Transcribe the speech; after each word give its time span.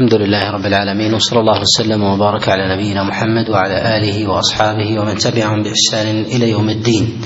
الحمد 0.00 0.14
لله 0.14 0.50
رب 0.50 0.66
العالمين 0.66 1.14
وصلى 1.14 1.40
الله 1.40 1.60
وسلم 1.60 2.02
وبارك 2.02 2.48
على 2.48 2.74
نبينا 2.74 3.02
محمد 3.02 3.50
وعلى 3.50 3.96
آله 3.96 4.28
وأصحابه 4.28 5.00
ومن 5.00 5.14
تبعهم 5.14 5.62
بإحسان 5.62 6.24
إلى 6.24 6.50
يوم 6.50 6.68
الدين. 6.68 7.20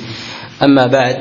أما 0.62 0.86
بعد 0.86 1.16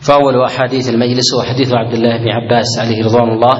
فأول 0.00 0.44
أحاديث 0.44 0.88
المجلس 0.88 1.34
هو 1.34 1.42
حديث 1.42 1.74
عبد 1.74 1.94
الله 1.94 2.16
بن 2.18 2.28
عباس 2.28 2.66
عليه 2.78 3.04
رضوان 3.04 3.28
الله 3.28 3.56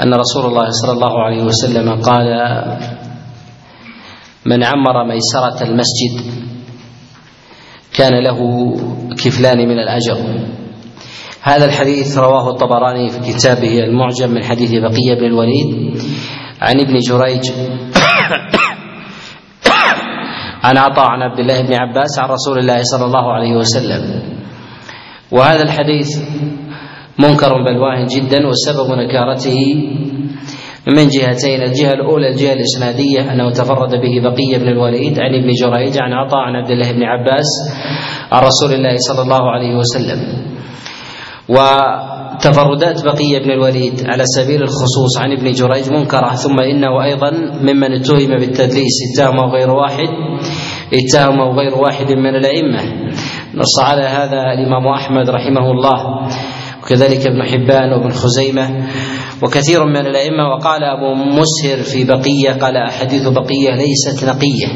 أن 0.00 0.14
رسول 0.14 0.46
الله 0.46 0.70
صلى 0.70 0.92
الله 0.92 1.22
عليه 1.22 1.42
وسلم 1.42 2.00
قال 2.00 2.26
من 4.46 4.64
عمر 4.64 5.04
ميسرة 5.04 5.62
المسجد 5.62 6.32
كان 7.92 8.24
له 8.24 8.38
كفلان 9.24 9.58
من 9.68 9.78
الأجر. 9.78 10.16
هذا 11.46 11.64
الحديث 11.64 12.18
رواه 12.18 12.50
الطبراني 12.50 13.08
في 13.08 13.32
كتابه 13.32 13.78
المعجم 13.78 14.30
من 14.30 14.44
حديث 14.44 14.70
بقية 14.70 15.14
بن 15.20 15.24
الوليد 15.24 15.98
عن 16.60 16.80
ابن 16.80 16.98
جريج. 16.98 17.50
عن 20.66 20.76
عطاء 20.76 21.06
عن 21.06 21.22
عبد 21.22 21.38
الله 21.38 21.62
بن 21.62 21.74
عباس 21.74 22.18
عن 22.18 22.28
رسول 22.28 22.58
الله 22.58 22.82
صلى 22.82 23.04
الله 23.04 23.32
عليه 23.32 23.56
وسلم. 23.56 24.22
وهذا 25.32 25.62
الحديث 25.62 26.18
منكر 27.18 27.62
بل 27.62 27.76
واهن 27.78 28.06
جدا 28.06 28.46
وسبب 28.46 28.90
نكارته 28.90 29.58
من 30.86 31.08
جهتين 31.08 31.62
الجهة 31.62 31.92
الأولى 31.92 32.28
الجهة 32.28 32.52
الإسنادية 32.52 33.32
أنه 33.32 33.50
تفرد 33.50 33.90
به 33.90 34.20
بقية 34.30 34.58
بن 34.58 34.68
الوليد 34.68 35.20
عن 35.20 35.34
ابن 35.34 35.50
جريج 35.62 35.98
عن 36.00 36.12
عطاء 36.12 36.40
عن 36.40 36.56
عبد 36.56 36.70
الله 36.70 36.92
بن 36.92 37.02
عباس 37.02 37.46
عن 38.32 38.42
رسول 38.42 38.72
الله 38.72 38.96
صلى 38.96 39.22
الله 39.22 39.50
عليه 39.50 39.76
وسلم. 39.76 40.46
وتفردات 41.48 43.04
بقية 43.04 43.38
بن 43.38 43.50
الوليد 43.50 44.04
على 44.06 44.22
سبيل 44.26 44.62
الخصوص 44.62 45.18
عن 45.18 45.32
ابن 45.32 45.50
جريج 45.50 45.90
منكرة. 45.90 46.34
ثم 46.34 46.60
إنه 46.60 47.04
أيضا 47.04 47.30
ممن 47.60 47.92
اتهم 47.92 48.38
بالتدليس 48.38 48.96
اتهمه 49.12 49.52
غير 49.52 49.70
واحد 49.70 50.08
اتهمه 50.94 51.44
غير 51.44 51.74
واحد 51.74 52.12
من 52.12 52.34
الأئمة. 52.36 52.82
نص 53.54 53.80
على 53.80 54.02
هذا 54.02 54.40
الإمام 54.58 54.86
أحمد 54.86 55.30
رحمه 55.30 55.70
الله. 55.70 56.28
وكذلك 56.82 57.26
ابن 57.26 57.42
حبان 57.42 57.92
وابن 57.92 58.10
خزيمة 58.10 58.86
وكثير 59.42 59.84
من 59.84 60.06
الأئمة. 60.06 60.48
وقال 60.48 60.82
أبو 60.84 61.14
مسهر 61.14 61.76
في 61.76 62.04
بقية 62.04 62.60
قال 62.60 62.76
أحاديث 62.76 63.28
بقية 63.28 63.70
ليست 63.76 64.24
نقية. 64.24 64.68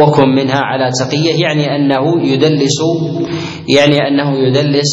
وكن 0.00 0.28
منها 0.28 0.60
على 0.60 0.90
تقية 1.00 1.42
يعني 1.42 1.76
أنه 1.76 2.26
يدلس 2.32 2.78
يعني 3.68 3.98
أنه 4.08 4.38
يدلس 4.48 4.92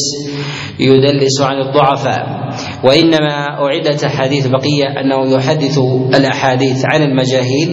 يدلس 0.80 1.42
عن 1.42 1.62
الضعفاء. 1.62 2.44
وإنما 2.84 3.48
أعدت 3.64 4.04
أحاديث 4.04 4.48
بقية 4.48 4.86
أنه 5.02 5.36
يحدث 5.36 5.80
الأحاديث 6.16 6.82
عن 6.86 7.02
المجاهيل 7.02 7.70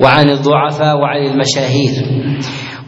وعن 0.00 0.30
الضعفاء 0.30 0.96
وعن 0.96 1.26
المشاهير. 1.26 1.90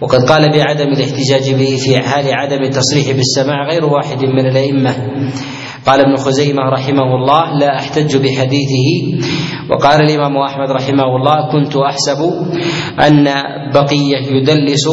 وقد 0.01 0.19
قال 0.29 0.43
بعدم 0.53 0.89
الاحتجاج 0.89 1.55
به 1.55 1.77
في 1.77 2.03
حال 2.03 2.25
عدم 2.35 2.63
التصريح 2.63 3.17
بالسماع 3.17 3.69
غير 3.71 3.85
واحد 3.85 4.25
من 4.25 4.47
الأئمة. 4.47 4.95
قال 5.87 6.01
ابن 6.01 6.17
خزيمة 6.17 6.63
رحمه 6.63 7.15
الله 7.15 7.59
لا 7.59 7.79
أحتج 7.79 8.17
بحديثه. 8.17 8.89
وقال 9.71 10.01
الإمام 10.01 10.37
أحمد 10.37 10.71
رحمه 10.71 11.17
الله 11.17 11.53
كنت 11.53 11.77
أحسب 11.77 12.21
أن 13.07 13.25
بقية 13.75 14.37
يدلس 14.37 14.87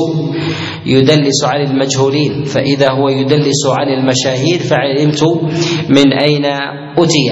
يدلس 0.86 1.44
عن 1.46 1.62
المجهولين. 1.62 2.44
فإذا 2.44 2.92
هو 2.92 3.10
يدلس 3.10 3.62
عن 3.70 3.88
المشاهير 3.88 4.60
فعلمت 4.60 5.24
من 5.90 6.14
أين 6.14 6.46
أتي. 6.98 7.28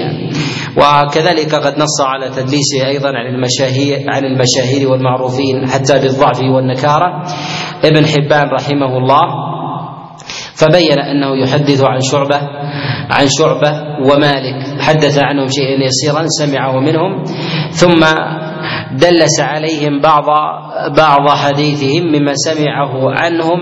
وكذلك 0.76 1.54
قد 1.54 1.74
نص 1.78 2.00
على 2.00 2.30
تدليسه 2.30 2.86
أيضا 2.86 3.08
عن 3.08 3.34
المشاهير 3.34 4.04
عن 4.08 4.24
المشاهير 4.24 4.88
والمعروفين 4.88 5.68
حتى 5.68 5.98
بالضعف 5.98 6.40
والنكارة. 6.40 7.24
ابن 7.84 8.06
حبان 8.06 8.46
رحمه 8.48 8.98
الله 8.98 9.51
فبين 10.62 10.98
أنه 10.98 11.42
يحدث 11.42 11.82
عن 11.84 12.00
شعبة 12.00 12.40
عن 13.10 13.26
شعبة 13.28 13.72
ومالك. 14.06 14.80
حدث 14.80 15.18
عنهم 15.18 15.48
شيئا 15.48 15.84
يسيرا 15.84 16.26
سمعه 16.26 16.80
منهم. 16.80 17.24
ثم 17.70 18.00
دلس 18.92 19.40
عليهم 19.40 20.00
بعض 20.00 20.24
بعض 20.96 21.30
حديثهم 21.30 22.06
مما 22.06 22.32
سمعه 22.34 23.10
عنهم 23.10 23.58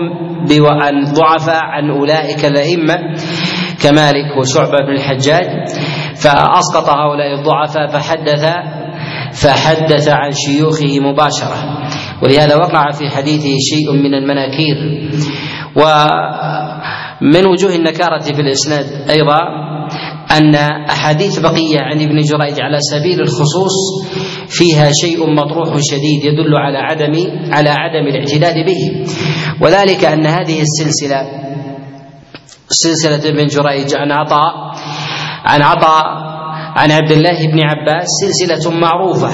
عن 0.65 1.03
ضعفاء 1.13 1.63
عن 1.63 1.89
أولئك 1.89 2.45
الأئمة 2.45 2.95
كمالك 3.83 4.37
وشعبة 4.37 4.77
بن 4.87 4.93
الحجاج. 4.93 5.47
فأسقط 6.15 6.89
هؤلاء 6.89 7.39
الضعفاء 7.39 7.87
فحدث 7.87 8.45
فحدث 9.33 10.09
عن 10.09 10.31
شيوخه 10.31 10.99
مباشرة. 10.99 11.57
ولهذا 12.23 12.55
وقع 12.55 12.91
في 12.91 13.09
حديثه 13.09 13.55
شيء 13.59 13.91
من 13.91 14.13
المناكير. 14.13 14.77
ومن 17.21 17.45
وجوه 17.45 17.75
النكارة 17.75 18.19
في 18.21 18.41
الإسناد 18.41 19.09
أيضا 19.09 19.39
أن 20.37 20.55
أحاديث 20.89 21.39
بقية 21.39 21.79
عن 21.79 22.01
ابن 22.01 22.15
جريج 22.21 22.61
على 22.61 22.77
سبيل 22.79 23.21
الخصوص 23.21 23.75
فيها 24.47 24.91
شيء 25.01 25.33
مطروح 25.33 25.69
شديد 25.79 26.23
يدل 26.23 26.55
على 26.55 26.77
عدم 26.77 27.13
على 27.53 27.69
عدم 27.69 28.07
الاعتداد 28.07 28.55
به. 28.65 29.05
وذلك 29.61 30.05
أن 30.05 30.25
هذه 30.25 30.61
السلسلة 30.61 31.21
سلسلة 32.69 33.29
ابن 33.29 33.45
جريج 33.45 33.95
عن 33.95 34.11
عطاء 34.11 34.53
عن 35.45 35.61
عطاء 35.61 36.03
عن 36.75 36.91
عبد 36.91 37.11
الله 37.11 37.47
بن 37.47 37.59
عباس 37.63 38.07
سلسلة 38.21 38.71
معروفة 38.79 39.31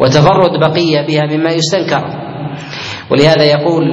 وتفرد 0.00 0.60
بقية 0.60 1.06
بها 1.06 1.36
مما 1.36 1.50
يستنكر. 1.50 2.04
ولهذا 3.10 3.44
يقول 3.44 3.84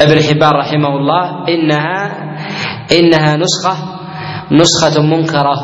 ابن 0.00 0.22
حبان 0.22 0.50
رحمه 0.50 0.88
الله 0.88 1.44
إنها 1.48 2.26
إنها 2.92 3.36
نسخة 3.36 3.76
نسخة 4.52 5.02
منكرة. 5.02 5.56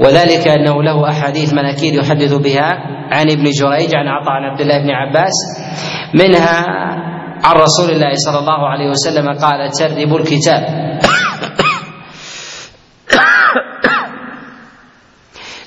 وذلك 0.00 0.48
أنه 0.48 0.82
له 0.82 1.10
أحاديث 1.10 1.52
مناكير 1.52 1.94
يحدث 1.94 2.34
بها 2.34 2.70
عن 3.12 3.30
ابن 3.30 3.44
جريج 3.44 3.94
عن 3.94 4.08
عطاء 4.08 4.32
عن 4.32 4.44
عبد 4.50 4.60
الله 4.60 4.78
بن 4.78 4.90
عباس. 4.90 5.32
منها 6.14 6.66
عن 7.44 7.56
رسول 7.56 7.90
الله 7.90 8.12
صلى 8.14 8.38
الله 8.38 8.68
عليه 8.68 8.88
وسلم 8.90 9.28
قال 9.38 9.70
تربوا 9.70 10.18
الكتاب. 10.18 10.62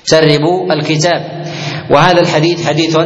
تربوا 0.06 0.72
الكتاب. 0.72 1.44
وهذا 1.90 2.20
الحديث 2.20 2.68
حديث 2.68 2.98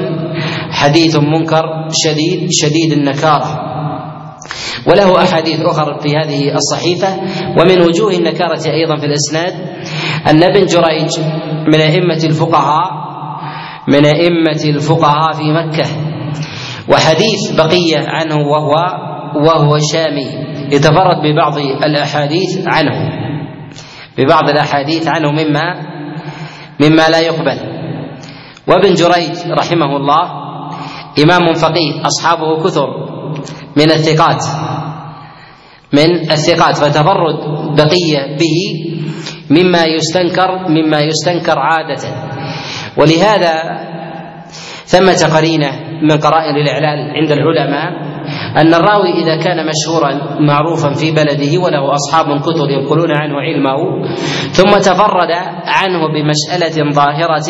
حديث 0.70 1.16
منكر 1.16 1.64
شديد 2.04 2.48
شديد 2.50 2.92
النكارة. 2.92 3.68
وله 4.86 5.22
أحاديث 5.22 5.60
أخرى 5.60 6.00
في 6.00 6.16
هذه 6.16 6.54
الصحيفة. 6.54 7.16
ومن 7.60 7.80
وجوه 7.80 8.12
النكارة 8.12 8.66
أيضا 8.66 8.96
في 8.96 9.06
الإسناد 9.06 9.52
أن 10.30 10.42
ابن 10.42 10.66
جريج 10.66 11.10
من 11.68 11.80
أئمة 11.80 12.24
الفقهاء 12.24 13.08
من 13.88 14.04
أئمة 14.04 14.64
الفقهاء 14.64 15.32
في 15.32 15.52
مكة 15.52 15.88
وحديث 16.88 17.50
بقية 17.56 18.08
عنه 18.08 18.36
وهو 18.36 18.74
وهو 19.46 19.78
شامي 19.92 20.26
يتفرد 20.72 21.16
ببعض 21.24 21.58
الأحاديث 21.58 22.66
عنه. 22.66 23.10
ببعض 24.18 24.48
الأحاديث 24.48 25.08
عنه 25.08 25.30
مما 25.30 25.74
مما 26.80 27.08
لا 27.08 27.20
يقبل. 27.20 27.58
وابن 28.68 28.94
جريج 28.94 29.52
رحمه 29.58 29.96
الله 29.96 30.22
إمام 31.24 31.54
فقيه 31.54 32.06
أصحابه 32.06 32.64
كثر. 32.64 32.88
من 33.78 33.90
الثقات 33.90 34.42
من 35.92 36.30
الثقات 36.30 36.76
فتفرد 36.76 37.36
بقية 37.76 38.36
به 38.36 38.58
مما 39.50 39.84
يستنكر 39.84 40.68
مما 40.68 41.00
يستنكر 41.00 41.58
عادة. 41.58 42.02
ولهذا 42.96 43.54
ثمة 44.84 45.36
قرينة 45.36 45.70
من 46.02 46.18
قرائن 46.18 46.56
الإعلال 46.56 47.10
عند 47.16 47.30
العلماء 47.32 48.07
أن 48.58 48.74
الراوي 48.74 49.12
إذا 49.22 49.36
كان 49.44 49.66
مشهورا 49.66 50.40
معروفا 50.40 50.92
في 50.92 51.10
بلده 51.10 51.58
وله 51.64 51.94
أصحاب 51.94 52.26
كثر 52.40 52.70
ينقلون 52.70 53.10
عنه 53.16 53.34
علمه 53.40 54.06
ثم 54.50 54.70
تفرد 54.78 55.30
عنه 55.66 56.00
بمسألة 56.08 56.92
ظاهرة 56.92 57.48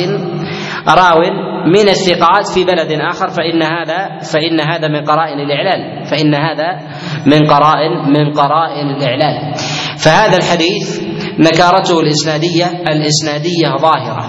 راو 0.88 1.20
من 1.66 1.88
الثقات 1.88 2.46
في 2.54 2.64
بلد 2.64 2.92
آخر 3.00 3.28
فإن 3.28 3.62
هذا 3.62 4.18
فإن 4.32 4.60
هذا 4.60 4.88
من 4.88 5.04
قرائن 5.04 5.40
الإعلال 5.40 6.04
فإن 6.06 6.34
هذا 6.34 6.78
من 7.26 7.46
قرائن 7.46 7.90
من 8.12 8.32
قرائن 8.32 8.90
الإعلال. 8.90 9.54
فهذا 9.98 10.36
الحديث 10.36 11.02
نكارته 11.38 12.00
الإسنادية 12.00 12.66
الإسنادية 12.66 13.76
ظاهرة 13.80 14.24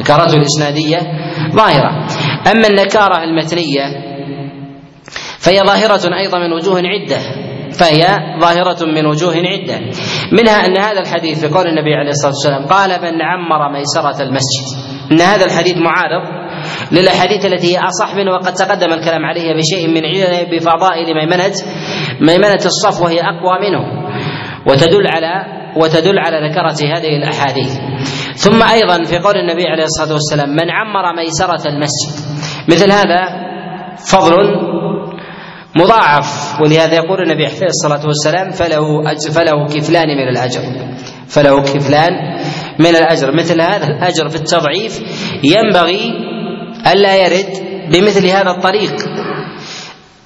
نكارته 0.00 0.36
الإسنادية 0.36 0.98
ظاهرة. 1.52 2.06
أما 2.52 2.66
النكارة 2.70 3.24
المتنية 3.24 4.07
فهي 5.40 5.60
ظاهرة 5.60 6.18
أيضا 6.18 6.38
من 6.38 6.52
وجوه 6.52 6.82
عدة. 6.84 7.18
فهي 7.72 8.06
ظاهرة 8.40 8.84
من 8.84 9.06
وجوه 9.06 9.34
عدة. 9.36 9.80
منها 10.32 10.66
أن 10.66 10.78
هذا 10.78 11.00
الحديث 11.00 11.40
في 11.40 11.54
قول 11.54 11.66
النبي 11.66 11.94
عليه 11.94 12.10
الصلاة 12.10 12.32
والسلام 12.32 12.66
قال 12.66 12.90
من 12.90 13.22
عمر 13.22 13.72
ميسرة 13.72 14.22
المسجد. 14.22 14.66
أن 15.12 15.20
هذا 15.20 15.44
الحديث 15.44 15.76
معارض 15.76 16.48
للأحاديث 16.92 17.46
التي 17.46 17.76
هي 17.76 17.78
أصح 17.78 18.14
منه 18.14 18.32
وقد 18.32 18.52
تقدم 18.52 18.92
الكلام 18.92 19.24
عليها 19.24 19.52
بشيء 19.56 19.88
من 19.88 20.04
علة 20.04 20.42
بفضائل 20.50 21.14
ميمنة 21.14 21.54
ميمنة 22.20 22.64
الصف 22.66 23.02
وهي 23.02 23.20
أقوى 23.20 23.58
منه 23.60 24.08
وتدل 24.66 25.06
على 25.06 25.58
وتدل 25.76 26.18
على 26.18 26.48
نكرة 26.48 26.96
هذه 26.96 27.16
الأحاديث. 27.22 27.78
ثم 28.34 28.62
أيضا 28.62 29.04
في 29.04 29.18
قول 29.18 29.36
النبي 29.36 29.66
عليه 29.66 29.84
الصلاة 29.84 30.12
والسلام 30.12 30.48
من 30.48 30.70
عمر 30.70 31.16
ميسرة 31.16 31.68
المسجد. 31.68 32.12
مثل 32.68 32.92
هذا 32.92 33.48
فضل 34.12 34.34
مضاعف. 35.78 36.60
ولهذا 36.60 36.94
يقول 36.94 37.22
النبي 37.22 37.46
عليه 37.46 37.66
الصلاة 37.66 38.06
والسلام 38.06 38.50
فله 38.50 39.14
فله 39.34 39.66
كفلان 39.66 40.08
من 40.08 40.28
الأجر. 40.28 40.60
فله 41.28 41.62
كفلان 41.62 42.12
من 42.78 42.96
الأجر. 42.96 43.36
مثل 43.36 43.60
هذا 43.60 43.86
الأجر 43.86 44.28
في 44.28 44.36
التضعيف 44.36 45.00
ينبغي 45.44 46.12
ألا 46.92 47.16
يرد 47.16 47.68
بمثل 47.92 48.26
هذا 48.26 48.50
الطريق. 48.50 48.94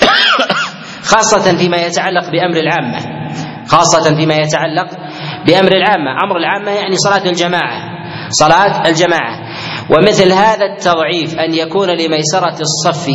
خاصة 1.13 1.57
فيما 1.57 1.77
يتعلق 1.77 2.31
بأمر 2.31 2.57
العامة. 2.57 2.99
خاصة 3.67 4.17
فيما 4.17 4.35
يتعلق 4.35 4.89
بأمر 5.47 5.73
العامة. 5.73 6.25
أمر 6.25 6.37
العامة 6.37 6.71
يعني 6.71 6.97
صلاة 6.97 7.25
الجماعة. 7.27 7.93
صلاة 8.31 8.89
الجماعة. 8.89 9.52
ومثل 9.93 10.33
هذا 10.33 10.67
التضعيف 10.67 11.39
أن 11.39 11.55
يكون 11.55 11.89
لميسرة 11.89 12.57
الصف 12.61 13.07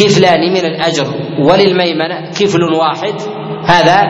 كفلان 0.00 0.52
من 0.52 0.64
الأجر 0.64 1.06
وللميمنة 1.40 2.30
كفل 2.30 2.62
واحد 2.62 3.14
هذا 3.64 4.02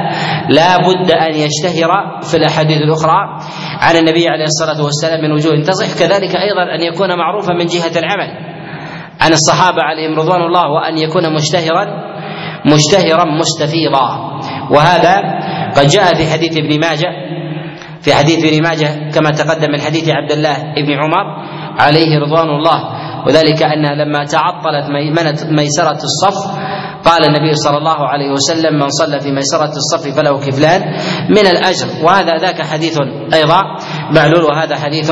لا 0.48 0.76
بد 0.76 1.10
أن 1.10 1.34
يشتهر 1.34 2.20
في 2.22 2.36
الأحاديث 2.36 2.76
الأخرى 2.76 3.38
عن 3.80 3.96
النبي 3.96 4.28
عليه 4.28 4.44
الصلاة 4.44 4.84
والسلام 4.84 5.20
من 5.20 5.32
وجوه 5.32 5.62
تصح 5.62 5.98
كذلك 5.98 6.36
أيضا 6.36 6.62
أن 6.74 6.80
يكون 6.92 7.08
معروفا 7.18 7.52
من 7.52 7.66
جهة 7.66 7.98
العمل. 7.98 8.30
عن 9.20 9.32
الصحابة 9.32 9.82
عليهم 9.82 10.18
رضوان 10.18 10.42
الله 10.42 10.68
وأن 10.70 10.98
يكون 10.98 11.34
مشتهرا 11.34 11.86
مشتهرا 12.66 13.24
مستفيضا. 13.24 14.38
وهذا 14.70 15.16
قد 15.76 15.86
جاء 15.86 16.14
في 16.14 16.32
حديث 16.32 16.56
ابن 16.56 16.80
ماجه 16.80 17.08
في 18.00 18.14
حديث 18.14 18.44
ابن 18.44 18.62
ماجه 18.62 19.10
كما 19.14 19.30
تقدم 19.30 19.70
من 19.72 19.80
حديث 19.80 20.10
عبد 20.10 20.32
الله 20.32 20.56
بن 20.86 20.92
عمر 20.92 21.26
عليه 21.78 22.18
رضوان 22.18 22.48
الله. 22.48 22.98
وذلك 23.26 23.62
أنها 23.62 23.94
لما 23.94 24.24
تعطلت 24.24 24.90
ميمنة 24.90 25.38
ميسرة 25.50 25.98
الصف 26.10 26.58
قال 27.04 27.24
النبي 27.24 27.52
صلى 27.54 27.78
الله 27.78 28.06
عليه 28.06 28.30
وسلم 28.30 28.74
من 28.74 28.88
صلى 28.88 29.20
في 29.20 29.32
ميسرة 29.32 29.72
الصف 29.76 30.16
فله 30.16 30.38
كفلان 30.38 30.80
من 31.28 31.46
الأجر. 31.46 32.04
وهذا 32.04 32.36
ذاك 32.36 32.62
حديث 32.62 32.98
أيضا 33.34 33.60
معلول 34.16 34.44
وهذا 34.44 34.76
حديث 34.76 35.10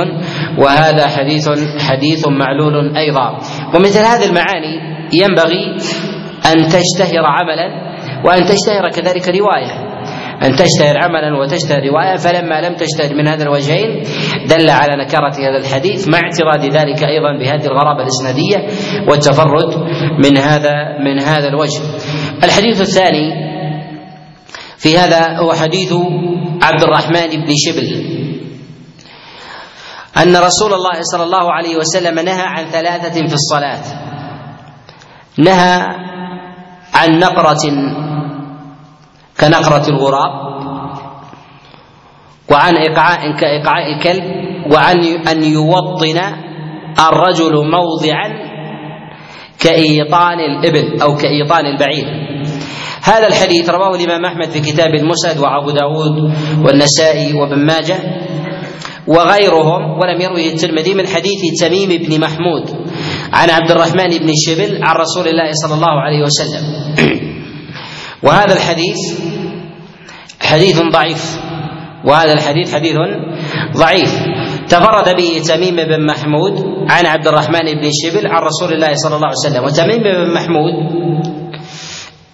وهذا 0.59 1.07
حديث 1.07 1.49
حديث 1.81 2.29
معلول 2.29 2.97
أيضا. 2.97 3.39
ومثل 3.75 3.99
هذه 3.99 4.25
المعاني 4.25 4.75
ينبغي 5.13 5.77
أن 6.47 6.57
تشتهر 6.69 7.25
عملا 7.27 7.69
وأن 8.25 8.45
تشتهر 8.45 8.91
كذلك 8.91 9.29
رواية. 9.29 9.86
أن 10.43 10.57
تشتهر 10.57 10.99
عملا 10.99 11.39
وتشتهر 11.39 11.83
رواية 11.89 12.17
فلما 12.17 12.61
لم 12.61 12.75
تشتهر 12.75 13.15
من 13.15 13.29
هذا 13.29 13.43
الوجهين 13.43 14.03
دل 14.47 14.71
على 14.71 15.05
نكرة 15.05 15.35
هذا 15.35 15.59
الحديث 15.61 16.09
مع 16.09 16.19
اعتراض 16.19 16.65
ذلك 16.65 17.05
أيضا 17.05 17.39
بهذه 17.39 17.67
الغرابة 17.67 18.03
الإسنادية 18.03 18.69
والتفرد 19.09 19.77
من 20.25 20.39
هذا 20.39 20.99
من 21.05 21.21
هذا 21.23 21.49
الوجه. 21.49 21.81
الحديث 22.45 22.81
الثاني 22.81 23.47
في 24.79 24.99
هذا 24.99 25.37
هو 25.39 25.53
حديث 25.53 25.93
عبد 26.63 26.83
الرحمن 26.83 27.29
بن 27.29 27.53
شبل. 27.67 28.17
أن 30.23 30.37
رسول 30.37 30.73
الله 30.73 31.01
صلى 31.01 31.23
الله 31.23 31.53
عليه 31.53 31.77
وسلم 31.77 32.19
نهى 32.19 32.43
عن 32.43 32.65
ثلاثة 32.65 33.27
في 33.27 33.35
الصلاة. 33.35 33.83
نهى 35.39 35.81
عن 36.95 37.19
نقرة 37.19 37.71
كنقرة 39.41 39.89
الغراب 39.89 40.47
وعن 42.51 42.77
إيقاع 42.77 43.37
كإيقاع 43.41 43.87
الكلب 43.87 44.25
وعن 44.73 45.05
أن 45.29 45.45
يوطن 45.45 46.21
الرجل 47.09 47.53
موضعا 47.71 48.47
كإيطان 49.61 50.41
الإبل 50.41 51.03
أو 51.03 51.17
كإيطان 51.17 51.67
البعير. 51.67 52.07
هذا 53.03 53.27
الحديث 53.27 53.71
رواه 53.71 53.95
الإمام 53.95 54.25
أحمد 54.25 54.51
في 54.51 54.61
كتاب 54.61 54.95
المسند 54.95 55.39
وأبو 55.39 55.71
داود 55.71 56.33
والنسائي 56.65 57.33
وابن 57.33 57.67
ماجه 57.67 57.99
وغيرهم 59.07 59.99
ولم 59.99 60.21
يروه 60.21 60.41
الترمذي 60.41 60.95
من 60.95 61.07
حديث 61.07 61.61
تميم 61.61 61.89
بن 61.89 62.21
محمود 62.21 62.71
عن 63.33 63.51
عبد 63.51 63.71
الرحمن 63.71 64.09
بن 64.09 64.33
شبل 64.47 64.79
عن 64.83 64.97
رسول 64.97 65.29
الله 65.29 65.51
صلى 65.53 65.75
الله 65.75 66.01
عليه 66.01 66.23
وسلم. 66.23 66.65
وهذا 68.27 68.55
الحديث 68.55 68.97
حديث 70.47 70.81
ضعيف. 70.93 71.41
وهذا 72.05 72.33
الحديث 72.33 72.75
حديث 72.75 72.97
ضعيف. 73.77 74.13
تفرد 74.69 75.17
به 75.17 75.43
تميم 75.49 75.77
بن 75.77 76.07
محمود 76.07 76.65
عن 76.91 77.07
عبد 77.07 77.27
الرحمن 77.27 77.65
بن 77.81 77.91
شبل 78.03 78.27
عن 78.27 78.43
رسول 78.43 78.73
الله 78.73 78.95
صلى 78.95 79.17
الله 79.17 79.29
عليه 79.29 79.47
وسلم. 79.47 79.65
وتميم 79.65 80.03
بن 80.03 80.35
محمود 80.35 80.75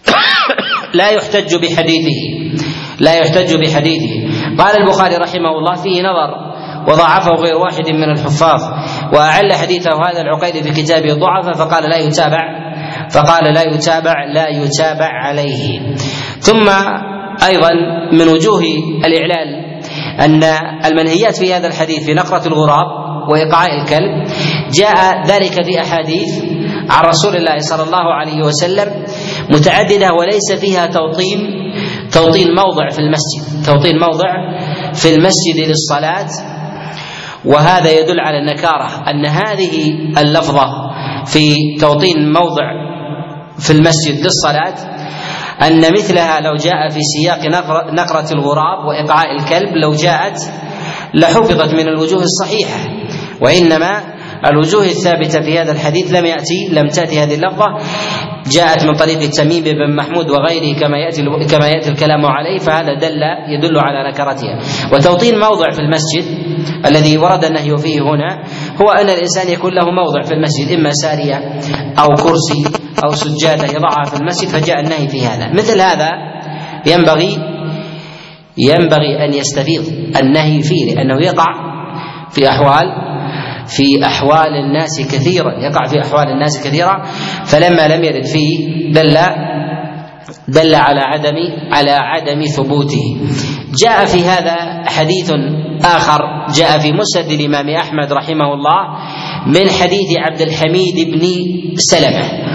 لا 0.99 1.09
يحتج 1.09 1.55
بحديثه. 1.55 2.21
لا 3.01 3.15
يحتج 3.15 3.55
بحديثه. 3.55 4.15
قال 4.59 4.81
البخاري 4.81 5.17
رحمه 5.17 5.59
الله 5.59 5.75
فيه 5.75 6.03
نظر 6.03 6.53
وضعفه 6.89 7.35
غير 7.35 7.55
واحد 7.55 7.89
من 7.91 8.11
الحفاظ. 8.11 8.63
وأعل 9.13 9.53
حديثه 9.53 9.91
هذا 9.91 10.21
العقيدي 10.21 10.63
في 10.63 10.83
كتابه 10.83 11.15
ضعف 11.15 11.59
فقال 11.59 11.91
لا 11.91 11.99
يتابع 11.99 12.63
فقال 13.11 13.55
لا 13.55 13.63
يتابع 13.63 14.25
لا 14.35 14.49
يتابع 14.49 15.09
عليه. 15.09 15.95
ثم 16.41 16.71
أيضا 17.47 17.71
من 18.13 18.29
وجوه 18.29 18.63
الاعلال 19.05 19.73
أن 20.21 20.43
المنهيات 20.85 21.37
في 21.37 21.55
هذا 21.55 21.67
الحديث 21.67 22.05
في 22.05 22.15
نقرة 22.15 22.47
الغراب 22.47 23.03
وإيقاع 23.29 23.67
الكلب 23.67 24.27
جاء 24.73 25.27
ذلك 25.27 25.65
في 25.65 25.81
أحاديث 25.81 26.45
عن 26.91 27.05
رسول 27.05 27.37
الله 27.37 27.59
صلى 27.59 27.83
الله 27.83 28.15
عليه 28.15 28.43
وسلم 28.43 29.05
متعددة 29.51 30.13
وليس 30.13 30.53
فيها 30.61 30.87
توطين 30.87 31.39
توطين 32.13 32.49
موضع 32.55 32.89
في 32.91 32.99
المسجد 32.99 33.67
توطين 33.67 33.99
موضع 33.99 34.59
في 34.95 35.15
المسجد 35.15 35.69
للصلاة. 35.69 36.29
وهذا 37.45 37.91
يدل 37.91 38.21
على 38.21 38.39
النكارة 38.39 39.11
أن 39.11 39.27
هذه 39.27 39.93
اللفظة 40.19 40.67
في 41.27 41.55
توطين 41.81 42.33
موضع 42.33 42.73
في 43.59 43.71
المسجد 43.71 44.25
للصلاة 44.25 44.92
أن 45.67 45.93
مثلها 45.93 46.41
لو 46.41 46.55
جاء 46.57 46.89
في 46.91 47.01
سياق 47.03 47.39
نقرة 47.93 48.33
الغراب 48.33 48.85
وإقعاء 48.89 49.27
الكلب 49.41 49.77
لو 49.77 49.91
جاءت 49.95 50.39
لحفظت 51.15 51.75
من 51.75 51.89
الوجوه 51.89 52.23
الصحيحة 52.23 52.79
وإنما 53.41 54.03
الوجوه 54.47 54.85
الثابتة 54.85 55.41
في 55.41 55.59
هذا 55.59 55.73
الحديث 55.73 56.13
لم 56.15 56.25
يأتي 56.25 56.69
لم 56.73 56.89
تأتي 56.89 57.19
هذه 57.23 57.35
اللفظة. 57.35 57.67
جاءت 58.47 58.85
من 58.85 58.95
طريق 58.95 59.23
التميم 59.23 59.65
بن 59.65 59.97
محمود 59.97 60.31
وغيره 60.31 60.79
كما 60.79 60.99
يأتي 60.99 61.23
كما 61.51 61.69
يأتي 61.69 61.91
الكلام 61.91 62.27
عليه 62.27 62.59
فهذا 62.59 62.95
دل 62.95 63.23
يدل 63.49 63.79
على 63.79 64.11
نكرتها. 64.11 64.59
وتوطين 64.93 65.39
موضع 65.39 65.71
في 65.71 65.79
المسجد 65.79 66.25
الذي 66.87 67.19
ورد 67.19 67.45
النهي 67.45 67.77
فيه 67.77 68.01
هنا 68.01 68.45
هو 68.83 68.91
أن 68.91 69.11
الإنسان 69.11 69.53
يكون 69.53 69.73
له 69.75 69.91
موضع 69.91 70.23
في 70.23 70.35
المسجد 70.35 70.79
إما 70.79 70.91
سارية 70.91 71.37
أو 71.99 72.09
كرسي 72.09 72.79
أو 73.05 73.11
سجادة 73.11 73.65
يضعها 73.65 74.05
في 74.05 74.17
المسجد 74.21 74.49
فجاء 74.49 74.81
النهي 74.81 75.09
في 75.09 75.27
هذا. 75.27 75.53
مثل 75.53 75.81
هذا 75.81 76.11
ينبغي 76.87 77.39
ينبغي 78.59 79.25
أن 79.25 79.35
يستفيض 79.35 79.85
النهي 80.23 80.63
فيه 80.63 80.95
لأنه 80.95 81.25
يقع 81.25 81.73
في 82.31 82.49
أحوال 82.49 83.12
في 83.67 84.05
أحوال 84.07 84.55
الناس 84.57 85.01
كثيرا 85.01 85.53
يقع 85.59 85.87
في 85.87 86.01
أحوال 86.01 86.29
الناس 86.29 86.65
كثيرا 86.65 87.03
فلما 87.45 87.89
لم 87.89 88.05
يرد 88.05 88.27
فيه 88.27 88.59
دل 88.93 89.19
دل 90.49 90.75
على 90.75 91.01
عدم 91.01 91.37
على 91.73 91.91
عدم 91.91 92.45
ثبوته. 92.45 93.17
جاء 93.83 94.07
في 94.07 94.23
هذا 94.23 94.83
حديث 94.87 95.33
آخر 95.85 96.21
جاء 96.57 96.79
في 96.79 96.93
مسند 96.93 97.31
الإمام 97.33 97.69
أحمد 97.69 98.13
رحمه 98.13 98.55
الله 98.55 98.81
من 99.47 99.71
حديث 99.71 100.19
عبد 100.19 100.41
الحميد 100.41 101.11
بن 101.11 101.29
سلمة 101.77 102.53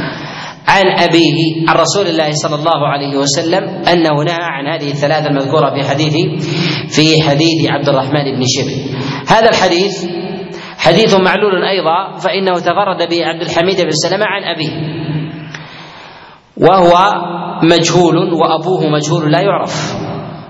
عن 0.67 0.83
أبيه 0.99 1.69
عن 1.69 1.75
رسول 1.75 2.07
الله 2.07 2.31
صلى 2.31 2.55
الله 2.55 2.87
عليه 2.87 3.17
وسلم 3.17 3.63
أنه 3.63 4.23
نهى 4.23 4.37
عن 4.41 4.67
هذه 4.67 4.91
الثلاثة 4.91 5.27
المذكورة 5.27 5.73
في 5.73 5.89
حديث 5.89 6.13
في 6.89 7.21
حديث 7.21 7.69
عبد 7.69 7.89
الرحمن 7.89 8.23
بن 8.23 8.43
شبل 8.47 8.75
هذا 9.27 9.49
الحديث 9.49 10.05
حديث 10.87 11.15
معلول 11.15 11.63
أيضا 11.63 12.17
فإنه 12.17 12.53
تفرد 12.53 13.09
به 13.09 13.25
عبد 13.25 13.41
الحميد 13.41 13.81
بن 13.81 13.91
سلمة 13.91 14.25
عن 14.25 14.43
أبيه. 14.43 14.71
وهو 16.57 16.93
مجهول 17.63 18.15
وأبوه 18.17 18.89
مجهول 18.89 19.31
لا 19.31 19.41
يعرف. 19.41 19.95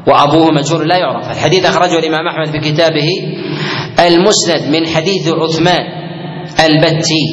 وأبوه 0.07 0.51
مجهول 0.51 0.87
لا 0.89 0.97
يعرف. 0.97 1.31
الحديث 1.31 1.65
أخرجه 1.65 1.99
الإمام 1.99 2.27
أحمد 2.27 2.47
في 2.51 2.71
كتابه 2.71 3.09
المسند 4.07 4.75
من 4.75 4.87
حديث 4.87 5.33
عثمان 5.33 5.85
البتي. 6.69 7.23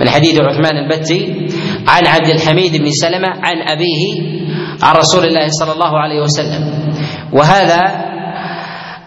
من 0.00 0.08
حديث 0.08 0.40
عثمان 0.40 0.76
البتي 0.76 1.48
عن 1.88 2.06
عبد 2.06 2.28
الحميد 2.28 2.76
بن 2.76 2.90
سلمة 2.90 3.28
عن 3.28 3.56
أبيه 3.68 4.36
عن 4.82 4.94
رسول 4.96 5.24
الله 5.24 5.48
صلى 5.48 5.72
الله 5.72 5.98
عليه 5.98 6.20
وسلم. 6.20 6.92
وهذا 7.32 8.15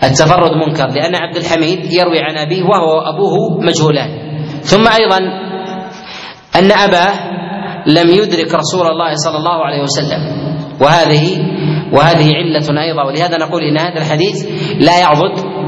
التفرد 0.04 0.52
منكر 0.52 0.88
لأن 0.88 1.16
عبد 1.16 1.38
الحميد 1.38 1.94
يروي 1.94 2.20
عن 2.20 2.38
أبيه 2.38 2.64
وهو 2.64 3.00
أبوه 3.00 3.60
مجهولان. 3.62 4.10
ثم 4.62 4.88
أيضا 4.88 5.18
أن 6.56 6.72
أباه 6.72 7.14
لم 7.88 8.10
يدرك 8.10 8.56
رسول 8.56 8.88
الله 8.88 9.14
صلى 9.14 9.38
الله 9.38 9.66
عليه 9.66 9.82
وسلم. 9.82 10.22
وهذه 10.82 11.26
وهذه 11.94 12.30
علة 12.36 12.82
أيضا. 12.82 13.04
ولهذا 13.04 13.38
نقول 13.38 13.64
إن 13.64 13.78
هذا 13.78 14.02
الحديث 14.02 14.46
لا 14.80 15.00
يعضد 15.00 15.60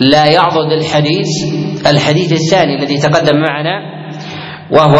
لا 0.00 0.26
يعضد 0.26 0.72
الحديث 0.72 1.28
الحديث 1.86 2.32
الثاني 2.32 2.78
الذي 2.78 2.98
تقدم 2.98 3.36
معنا 3.36 3.80
وهو 4.70 4.98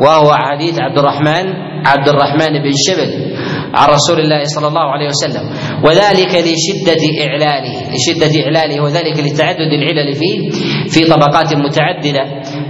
وهو 0.00 0.34
حديث 0.34 0.78
عبد 0.80 0.98
الرحمن 0.98 1.46
عبد 1.86 2.08
الرحمن 2.08 2.52
بن 2.62 2.72
شبل. 2.86 3.36
عن 3.76 3.88
رسول 3.88 4.20
الله 4.20 4.44
صلى 4.44 4.68
الله 4.68 4.86
عليه 4.94 5.08
وسلم. 5.08 5.44
وذلك 5.84 6.32
لشدة 6.48 7.02
إعلاله 7.26 7.74
لشدة 7.94 8.32
إعلاله 8.44 8.82
وذلك 8.82 9.16
لتعدد 9.18 9.70
العلل 9.78 10.14
فيه 10.14 10.50
في 10.88 11.04
طبقات 11.04 11.54
متعددة 11.54 12.24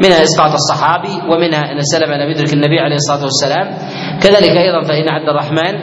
منها 0.04 0.22
إسقاط 0.22 0.52
الصحابي 0.52 1.14
ومنها 1.30 1.72
أن 1.72 1.80
سلم 1.80 2.10
لم 2.12 2.30
يدرك 2.30 2.52
النبي 2.52 2.78
عليه 2.80 2.96
الصلاة 2.96 3.22
والسلام. 3.22 3.66
كذلك 4.22 4.56
أيضا 4.56 4.80
فإن 4.88 5.08
عبد 5.08 5.28
الرحمن 5.28 5.74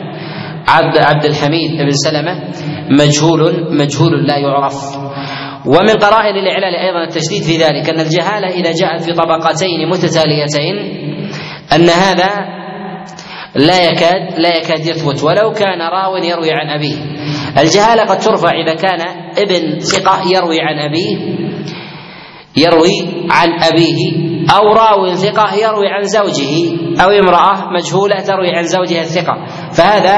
عبد 0.67 0.97
عبد 0.97 1.25
الحميد 1.25 1.71
بن 1.81 1.91
سلمة 1.91 2.43
مجهول 2.89 3.41
مجهول 3.77 4.27
لا 4.27 4.37
يعرف. 4.37 4.75
ومن 5.65 5.89
قرائن 5.89 6.35
الإعلال 6.35 6.75
أيضا 6.75 7.03
التشديد 7.03 7.43
في 7.43 7.57
ذلك 7.57 7.89
أن 7.89 7.99
الجهالة 7.99 8.47
إذا 8.47 8.71
جاءت 8.81 9.01
في 9.03 9.13
طبقتين 9.13 9.89
متتاليتين 9.89 10.75
أن 11.75 11.89
هذا 11.89 12.29
لا 13.55 13.77
يكاد 13.81 14.39
لا 14.39 14.57
يكاد 14.57 14.79
يثبت 14.79 15.23
ولو 15.23 15.51
كان 15.51 15.81
راو 15.81 16.15
يروي 16.17 16.51
عن 16.51 16.69
أبيه. 16.69 16.95
الجهالة 17.57 18.03
قد 18.03 18.19
ترفع 18.19 18.49
إذا 18.51 18.73
كان 18.73 19.01
ابن 19.37 19.79
ثقة 19.79 20.21
يروي 20.29 20.61
عن 20.61 20.79
أبيه 20.79 21.17
يروي 22.57 23.27
عن 23.31 23.63
أبيه 23.63 23.97
أو 24.55 24.73
راو 24.73 25.15
ثقة 25.15 25.53
يروي 25.53 25.87
عن 25.87 26.03
زوجه 26.03 26.77
أو 27.03 27.09
امرأة 27.09 27.69
مجهولة 27.71 28.15
تروي 28.15 28.55
عن 28.55 28.63
زوجها 28.63 29.01
الثقة. 29.01 29.45
فهذا 29.71 30.17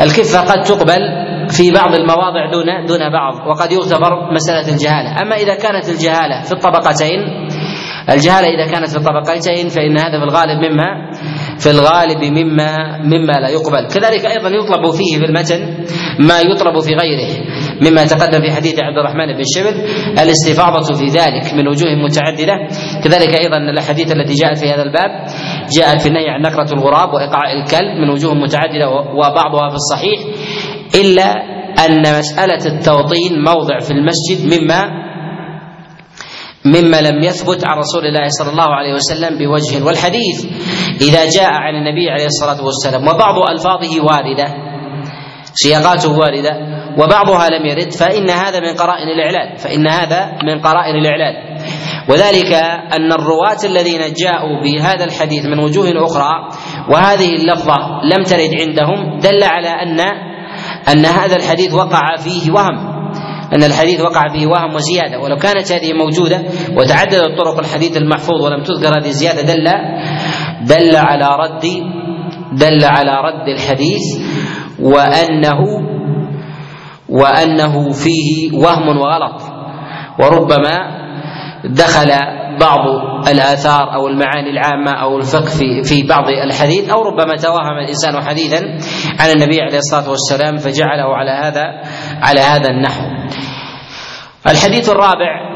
الكفة 0.00 0.40
قد 0.40 0.62
تقبل 0.62 1.00
في 1.48 1.70
بعض 1.70 1.94
المواضع 1.94 2.50
دون 2.50 2.86
دون 2.86 3.12
بعض 3.12 3.46
وقد 3.46 3.72
يغتفر 3.72 4.32
مسألة 4.32 4.72
الجهالة. 4.74 5.22
أما 5.22 5.36
إذا 5.36 5.54
كانت 5.54 5.88
الجهالة 5.88 6.42
في 6.42 6.52
الطبقتين 6.52 7.20
الجهالة 8.08 8.48
إذا 8.48 8.72
كانت 8.72 8.90
في 8.90 8.96
الطبقتين 8.96 9.68
فإن 9.68 9.98
هذا 9.98 10.18
في 10.18 10.24
الغالب 10.24 10.64
مما 10.64 11.10
في 11.58 11.70
الغالب 11.70 12.24
مما 12.24 12.98
مما 13.02 13.32
لا 13.32 13.48
يقبل. 13.48 13.86
كذلك 13.94 14.26
أيضا 14.26 14.48
يطلب 14.48 14.90
فيه 14.90 15.18
في 15.18 15.24
المتن 15.24 15.84
ما 16.18 16.40
يطلب 16.40 16.80
في 16.80 16.94
غيره 16.94 17.30
مما 17.82 18.04
تقدم 18.06 18.40
في 18.40 18.52
حديث 18.52 18.74
عبد 18.80 18.98
الرحمن 18.98 19.26
بن 19.36 19.42
شبل 19.54 19.74
الاستفاضة 20.22 20.94
في 20.94 21.06
ذلك 21.06 21.54
من 21.54 21.68
وجوه 21.68 21.94
متعددة. 21.94 22.56
كذلك 23.04 23.40
أيضا 23.40 23.56
الأحاديث 23.56 24.12
التي 24.12 24.34
جاءت 24.34 24.58
في 24.58 24.70
هذا 24.70 24.82
الباب 24.82 25.10
جاءت 25.78 26.00
في 26.00 26.08
النهي 26.08 26.28
عن 26.28 26.42
نقرة 26.42 26.72
الغراب 26.72 27.12
وإقعاء 27.14 27.62
الكلب 27.62 27.98
من 28.00 28.10
وجوه 28.10 28.34
متعددة 28.34 28.88
وبعضها 28.90 29.68
في 29.68 29.74
الصحيح 29.74 30.20
إلا 30.94 31.32
أن 31.86 32.18
مسألة 32.18 32.66
التوطين 32.66 33.42
موضع 33.44 33.78
في 33.78 33.90
المسجد 33.90 34.54
مما 34.54 34.80
مما 36.64 37.00
لم 37.00 37.22
يثبت 37.22 37.64
عن 37.66 37.78
رسول 37.78 38.06
الله 38.06 38.28
صلى 38.28 38.50
الله 38.50 38.70
عليه 38.74 38.94
وسلم 38.94 39.38
بوجه 39.38 39.84
والحديث. 39.84 40.38
إذا 41.00 41.24
جاء 41.30 41.50
عن 41.50 41.74
النبي 41.74 42.10
عليه 42.10 42.26
الصلاة 42.26 42.64
والسلام 42.64 43.02
وبعض 43.08 43.34
ألفاظه 43.50 44.04
واردة 44.04 44.54
سياقاته 45.54 46.12
واردة 46.18 46.50
وبعضها 46.98 47.48
لم 47.48 47.66
يرد 47.66 47.92
فإن 47.92 48.30
هذا 48.30 48.60
من 48.60 48.74
قرائن 48.76 49.08
الإعلان 49.08 49.56
فإن 49.56 49.88
هذا 49.88 50.32
من 50.44 50.60
قرائن 50.60 50.96
الإعلان 50.96 51.34
وذلك 52.08 52.52
أن 52.96 53.12
الرواة 53.12 53.58
الذين 53.64 54.00
جاءوا 54.12 54.62
بهذا 54.64 55.04
الحديث 55.04 55.44
من 55.46 55.58
وجوه 55.58 56.04
أخرى 56.04 56.48
وهذه 56.90 57.36
اللفظة 57.36 57.76
لم 58.04 58.22
ترد 58.24 58.50
عندهم 58.60 59.18
دل 59.18 59.44
على 59.44 59.68
أن 59.68 60.00
أن 60.88 61.04
هذا 61.06 61.36
الحديث 61.36 61.74
وقع 61.74 62.16
فيه 62.16 62.52
وهم. 62.52 62.93
أن 63.54 63.64
الحديث 63.64 64.00
وقع 64.00 64.28
فيه 64.32 64.46
وهم 64.46 64.74
وزيادة 64.74 65.18
ولو 65.18 65.36
كانت 65.36 65.72
هذه 65.72 65.92
موجودة 65.92 66.42
وتعددت 66.76 67.38
طرق 67.38 67.58
الحديث 67.58 67.96
المحفوظ 67.96 68.42
ولم 68.42 68.62
تذكر 68.62 68.88
هذه 68.88 69.06
الزيادة 69.06 69.42
دل 69.42 69.64
دل 70.66 70.96
على 70.96 71.26
رد 71.26 71.64
دل 72.52 72.84
على 72.84 73.10
رد 73.10 73.48
الحديث 73.48 74.02
وأنه 74.80 75.60
وأنه 77.08 77.92
فيه 77.92 78.58
وهم 78.58 78.88
وغلط. 78.88 79.42
وربما 80.18 81.04
دخل 81.64 82.08
بعض 82.60 82.78
الآثار 83.28 83.94
أو 83.94 84.08
المعاني 84.08 84.50
العامة 84.50 84.90
أو 84.90 85.18
الفقه 85.18 85.46
في 85.46 85.82
في 85.82 86.06
بعض 86.08 86.24
الحديث 86.28 86.90
أو 86.90 87.02
ربما 87.02 87.36
توهم 87.36 87.78
الإنسان 87.84 88.22
حديثا 88.22 88.56
عن 89.20 89.30
النبي 89.36 89.60
عليه 89.60 89.78
الصلاة 89.78 90.10
والسلام 90.10 90.56
فجعله 90.56 91.16
على 91.16 91.30
هذا 91.30 91.64
على 92.22 92.40
هذا 92.40 92.70
النحو. 92.70 93.23
الحديث 94.46 94.88
الرابع 94.88 95.54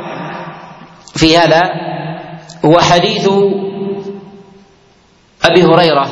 في 1.17 1.37
هذا 1.39 1.63
هو 2.65 2.79
حديث 2.81 3.29
أبي 5.45 5.65
هريرة 5.65 6.09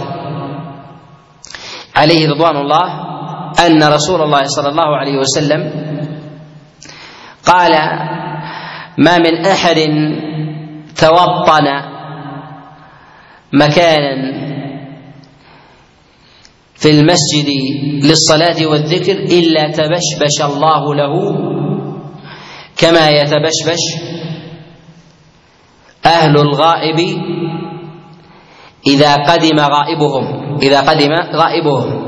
عليه 1.97 2.29
رضوان 2.31 2.57
الله 2.57 2.85
أن 3.67 3.83
رسول 3.85 4.23
الله 4.23 4.43
صلى 4.45 4.69
الله 4.69 4.97
عليه 4.97 5.19
وسلم 5.19 5.71
قال 7.47 7.73
ما 8.99 9.19
من 9.19 9.47
أحد 9.47 9.77
توطن 10.97 11.67
مكانا 13.53 14.37
في 16.75 16.91
المسجد 16.91 17.49
للصلاة 18.05 18.67
والذكر 18.67 19.13
إلا 19.13 19.71
تبشبش 19.73 20.43
الله 20.45 20.95
له 20.95 21.13
كما 22.77 23.09
يتبشبش 23.11 23.85
أهل 26.07 26.37
الغائب 26.39 26.99
إذا 28.87 29.15
قدم 29.15 29.59
غائبهم 29.61 30.57
إذا 30.63 30.81
قدم 30.81 31.11
غائبهم. 31.35 32.07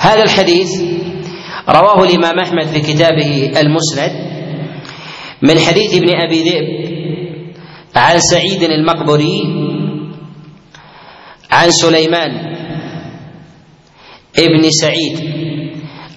هذا 0.00 0.22
الحديث 0.22 0.82
رواه 1.68 2.02
الإمام 2.04 2.38
أحمد 2.38 2.66
في 2.66 2.80
كتابه 2.80 3.60
المسند 3.60 4.12
من 5.42 5.58
حديث 5.58 5.94
ابن 5.94 6.08
أبي 6.26 6.42
ذئب 6.42 6.66
عن 7.96 8.18
سعيد 8.18 8.62
المقبري 8.62 9.42
عن 11.50 11.70
سليمان 11.70 12.30
ابن 14.38 14.70
سعيد 14.70 15.18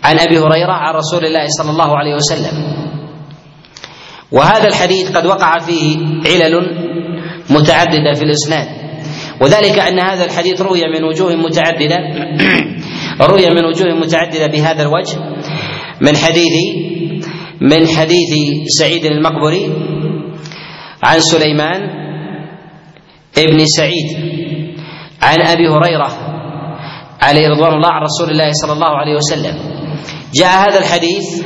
عن 0.03 0.19
أبي 0.19 0.39
هريرة 0.39 0.73
عن 0.73 0.93
رسول 0.93 1.25
الله 1.25 1.45
صلى 1.47 1.71
الله 1.71 1.97
عليه 1.97 2.15
وسلم. 2.15 2.75
وهذا 4.32 4.67
الحديث 4.67 5.12
قد 5.12 5.25
وقع 5.25 5.60
فيه 5.60 5.98
علل 6.25 6.53
متعددة 7.50 8.13
في 8.15 8.24
الإسناد. 8.24 8.67
وذلك 9.41 9.79
أن 9.79 10.00
هذا 10.00 10.25
الحديث 10.25 10.62
روي 10.62 10.82
من 10.82 11.03
وجوه 11.03 11.36
متعددة. 11.36 11.98
روي 13.29 13.46
من 13.50 13.65
وجوه 13.65 13.96
متعددة 14.00 14.48
بهذا 14.48 14.82
الوجه. 14.82 15.17
من 16.01 16.15
حديث 16.15 16.53
من 17.62 17.88
حديث 17.88 18.32
سعيد 18.67 19.05
المقبري 19.05 19.72
عن 21.03 21.20
سليمان 21.20 21.82
ابن 23.38 23.65
سعيد 23.65 24.08
عن 25.22 25.41
أبي 25.41 25.67
هريرة 25.67 26.08
عليه 27.22 27.48
رضوان 27.48 27.74
الله 27.74 27.89
عن 27.89 28.01
رسول 28.01 28.29
الله 28.29 28.51
صلى 28.51 28.74
الله 28.74 28.89
عليه 28.89 29.15
وسلم. 29.15 29.55
جاء 30.36 30.70
هذا 30.70 30.79
الحديث 30.79 31.46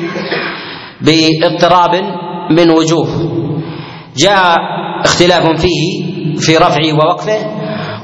بإضطراب 1.02 1.94
من 2.51 2.70
وجوه. 2.70 3.32
جاء 4.18 4.56
اختلاف 5.06 5.62
فيه 5.62 6.03
في 6.38 6.58
رفعه 6.58 6.94
ووقفه 6.94 7.39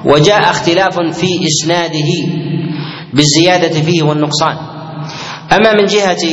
وجاء 0.05 0.39
اختلاف 0.39 0.99
في 0.99 1.27
إسناده 1.47 2.11
بالزيادة 3.13 3.81
فيه 3.81 4.03
والنقصان. 4.03 4.57
أما 5.53 5.73
من 5.73 5.85
جهة 5.85 6.23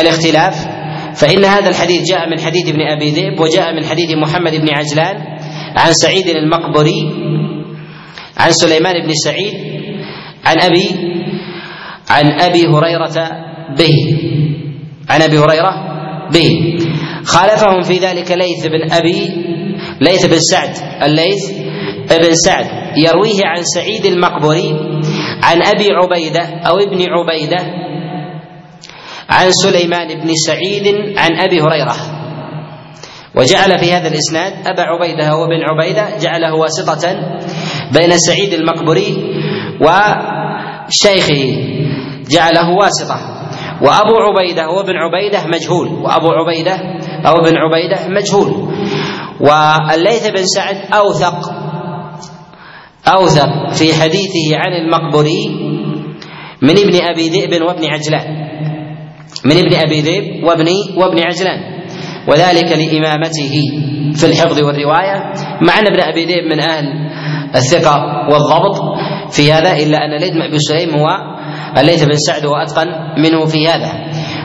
الاختلاف 0.00 0.66
فإن 1.14 1.44
هذا 1.44 1.68
الحديث 1.68 2.08
جاء 2.08 2.30
من 2.30 2.40
حديث 2.40 2.68
ابن 2.68 2.80
أبي 2.80 3.10
ذئب 3.10 3.40
وجاء 3.40 3.74
من 3.74 3.84
حديث 3.84 4.10
محمد 4.14 4.52
بن 4.52 4.68
عجلان 4.74 5.16
عن 5.76 5.92
سعيد 5.92 6.26
المقبري 6.26 7.12
عن 8.36 8.50
سليمان 8.52 8.94
بن 9.06 9.12
سعيد 9.24 9.54
عن 10.44 10.56
أبي 10.60 10.88
عن 12.10 12.40
أبي 12.40 12.66
هريرة 12.66 13.30
به. 13.78 13.94
عن 15.10 15.22
أبي 15.22 15.38
هريرة 15.38 15.72
به. 16.32 16.78
خالفهم 17.26 17.80
في 17.82 17.98
ذلك 17.98 18.30
ليث 18.30 18.66
بن 18.66 18.92
أبي 18.92 19.28
ليث 20.00 20.26
بن 20.26 20.38
سعد 20.38 21.02
الليث 21.02 21.50
بن 22.10 22.34
سعد. 22.34 22.66
يرويه 22.96 23.40
عن 23.44 23.62
سعيد 23.62 24.06
المقبري 24.06 24.70
عن 25.42 25.62
أبي 25.62 25.88
عبيدة 25.92 26.40
أو 26.40 26.76
ابن 26.76 27.06
عبيدة 27.10 27.66
عن 29.28 29.50
سليمان 29.50 30.20
بن 30.20 30.34
سعيد 30.46 30.86
عن 31.18 31.30
أبي 31.40 31.60
هريرة. 31.60 31.96
وجعل 33.34 33.78
في 33.78 33.92
هذا 33.92 34.08
الإسناد 34.08 34.52
أبا 34.66 34.82
عبيدة 34.82 35.36
وابن 35.36 35.62
عبيدة 35.62 36.18
جعله 36.18 36.54
واسطة 36.54 37.08
بين 37.92 38.18
سعيد 38.18 38.52
المقبري 38.52 39.34
وشيخه 39.80 41.42
جعله 42.30 42.70
واسطة. 42.70 43.18
وأبو 43.82 44.14
عبيدة 44.16 44.68
وابن 44.68 44.94
عبيدة 44.96 45.46
مجهول. 45.46 45.88
وأبو 45.88 46.30
عبيدة 46.32 46.80
أو 47.26 47.34
ابن 47.34 47.56
عبيدة 47.56 48.08
مجهول. 48.08 48.48
والليث 49.40 50.28
بن 50.28 50.44
سعد 50.44 50.76
أوثق 50.94 51.38
أوثق 53.08 53.72
في 53.72 53.94
حديثه 53.94 54.56
عن 54.56 54.72
المقبري 54.72 55.46
من 56.62 56.78
ابن 56.78 57.04
أبي 57.04 57.28
ذئب 57.28 57.62
وابن 57.62 57.84
عجلان. 57.84 58.46
من 59.44 59.56
ابن 59.56 59.74
أبي 59.74 60.00
ذئب 60.00 60.44
وابن 60.44 60.66
وابن 60.96 61.18
عجلان. 61.22 61.76
وذلك 62.28 62.72
لإمامته 62.72 63.52
في 64.14 64.26
الحفظ 64.26 64.58
والرواية 64.62 65.16
مع 65.62 65.78
أن 65.78 65.86
ابن 65.86 66.00
أبي 66.00 66.24
ذئب 66.24 66.44
من 66.52 66.60
أهل 66.60 66.84
الثقة 67.54 67.96
والضبط 68.32 68.76
في 69.30 69.52
هذا 69.52 69.72
إلا 69.72 69.98
أن 69.98 70.20
ليث 70.20 70.30
بن 70.30 70.58
سليم 70.58 70.90
هو 70.94 71.06
الليث 71.78 72.04
بن 72.04 72.14
سعد 72.14 72.46
واتقن 72.46 72.88
منه 73.18 73.44
في 73.44 73.68
هذا. 73.68 73.92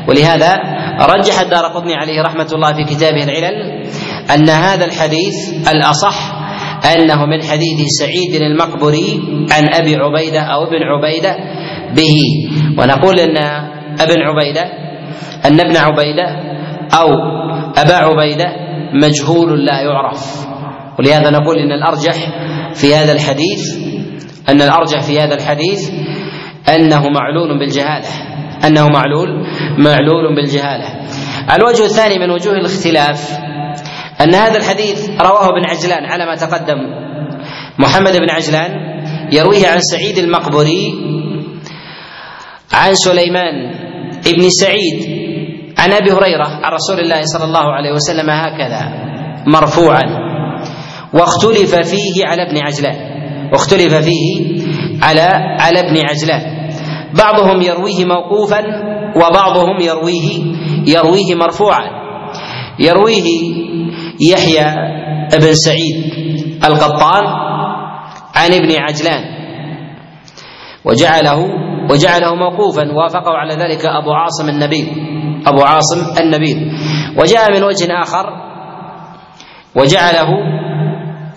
ولهذا 0.07 0.59
رجح 1.01 1.39
الدار 1.39 1.65
قطني 1.65 1.93
عليه 1.95 2.21
رحمة 2.21 2.47
الله 2.53 2.73
في 2.73 2.83
كتابه 2.83 3.23
العلل 3.23 3.87
أن 4.35 4.49
هذا 4.49 4.85
الحديث 4.85 5.35
الأصح 5.69 6.41
أنه 6.95 7.25
من 7.25 7.43
حديث 7.43 7.87
سعيد 7.99 8.41
المقبري 8.41 9.19
عن 9.51 9.73
أبي 9.73 9.95
عبيدة 9.95 10.39
أو 10.41 10.63
ابن 10.63 10.83
عبيدة 10.83 11.35
به. 11.95 12.17
ونقول 12.77 13.19
أن 13.19 13.37
ابن 13.99 14.21
عبيدة 14.21 14.61
أن 15.45 15.59
ابن 15.59 15.77
عبيدة 15.77 16.25
أو 16.93 17.07
أبا 17.77 17.95
عبيدة 17.95 18.45
مجهول 18.93 19.65
لا 19.65 19.81
يعرف. 19.81 20.47
ولهذا 20.99 21.29
نقول 21.29 21.57
إن 21.57 21.71
الأرجح 21.71 22.15
في 22.73 22.95
هذا 22.95 23.11
الحديث 23.11 23.77
أن 24.49 24.61
الأرجح 24.61 25.01
في 25.01 25.19
هذا 25.19 25.35
الحديث 25.35 25.89
أنه 26.69 27.09
معلول 27.09 27.59
بالجهالة. 27.59 28.07
أنه 28.65 28.87
معلول 28.87 29.29
معلول 29.77 30.35
بالجهالة. 30.35 30.87
الوجه 31.55 31.85
الثاني 31.85 32.19
من 32.19 32.29
وجوه 32.29 32.53
الاختلاف 32.53 33.31
أن 34.21 34.35
هذا 34.35 34.57
الحديث 34.57 35.09
رواه 35.09 35.45
ابن 35.45 35.65
عجلان 35.69 36.05
على 36.05 36.25
ما 36.25 36.35
تقدم. 36.35 36.77
محمد 37.79 38.17
بن 38.17 38.29
عجلان 38.29 38.71
يرويه 39.31 39.67
عن 39.67 39.79
سعيد 39.79 40.17
المقبري 40.17 40.93
عن 42.73 42.93
سليمان 42.93 43.71
بن 44.25 44.49
سعيد 44.49 45.21
عن 45.77 45.91
أبي 45.91 46.11
هريرة 46.11 46.47
عن 46.47 46.71
رسول 46.73 46.99
الله 46.99 47.21
صلى 47.21 47.43
الله 47.43 47.73
عليه 47.73 47.91
وسلم 47.91 48.29
هكذا 48.29 48.93
مرفوعا. 49.47 50.03
واختلف 51.13 51.75
فيه 51.75 52.25
على 52.25 52.41
ابن 52.49 52.57
عجلان. 52.57 52.95
واختلف 53.53 53.93
فيه 53.93 54.55
على 55.01 55.27
على 55.59 55.79
ابن 55.79 55.97
عجلان. 56.09 56.50
بعضهم 57.13 57.61
يرويه 57.61 58.05
موقوفا 58.05 58.59
وبعضهم 59.15 59.79
يرويه 59.79 60.55
يرويه 60.87 61.35
مرفوعا. 61.35 62.01
يرويه 62.79 63.27
يحيى 64.19 64.75
بن 65.33 65.53
سعيد 65.53 66.13
القطان 66.65 67.23
عن 68.35 68.51
ابن 68.51 68.71
عجلان. 68.79 69.23
وجعله 70.85 71.39
وجعله 71.91 72.35
موقوفا. 72.35 72.91
وافقه 72.91 73.31
على 73.31 73.53
ذلك 73.53 73.85
أبو 73.85 74.11
عاصم 74.11 74.49
النبيل. 74.49 74.87
أبو 75.47 75.61
عاصم 75.61 76.21
النبيل. 76.21 76.71
وجاء 77.17 77.51
من 77.51 77.63
وجه 77.63 77.87
آخر. 78.01 78.25
وجعله 79.75 80.27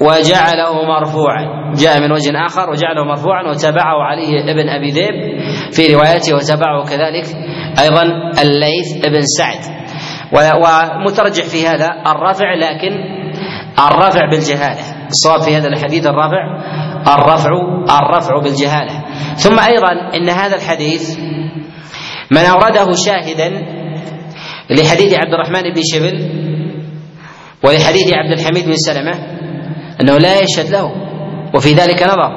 وجعله 0.01 0.85
مرفوعا. 0.85 1.75
جاء 1.75 2.01
من 2.01 2.13
وجه 2.13 2.47
آخر 2.47 2.71
وجعله 2.71 3.05
مرفوعا 3.05 3.49
وتابعه 3.49 4.03
عليه 4.03 4.51
ابن 4.51 4.69
أبي 4.69 4.91
ذئب 4.91 5.15
في 5.73 5.95
روايته 5.95 6.35
وتابعه 6.37 6.85
كذلك 6.85 7.27
أيضا 7.79 8.03
الليث 8.43 9.07
بن 9.07 9.21
سعد. 9.39 9.59
ومترجح 10.33 11.45
في 11.45 11.67
هذا 11.67 11.89
الرفع 12.07 12.55
لكن 12.55 12.93
الرفع 13.79 14.31
بالجهالة. 14.31 15.07
الصواب 15.09 15.41
في 15.41 15.57
هذا 15.57 15.69
الحديث 15.69 16.07
الرفع 16.07 16.43
الرفع 17.09 17.51
الرفع 18.01 18.39
بالجهالة. 18.43 19.05
ثم 19.37 19.59
أيضا 19.59 20.17
إن 20.17 20.29
هذا 20.29 20.57
الحديث 20.57 21.19
من 22.31 22.39
أورده 22.39 22.93
شاهدا 22.93 23.49
لحديث 24.71 25.15
عبد 25.15 25.35
الرحمن 25.35 25.63
بن 25.75 25.83
شبل 25.93 26.31
ولحديث 27.65 28.13
عبد 28.13 28.41
الحميد 28.41 28.65
بن 28.65 28.77
سلمة 28.77 29.44
أنه 30.01 30.19
لا 30.19 30.41
يشهد 30.41 30.71
له 30.71 30.93
وفي 31.55 31.73
ذلك 31.73 32.03
نظر. 32.03 32.31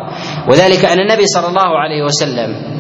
وذلك 0.50 0.86
أن 0.86 1.00
النبي 1.00 1.26
صلى 1.26 1.48
الله 1.48 1.80
عليه 1.80 2.04
وسلم 2.04 2.78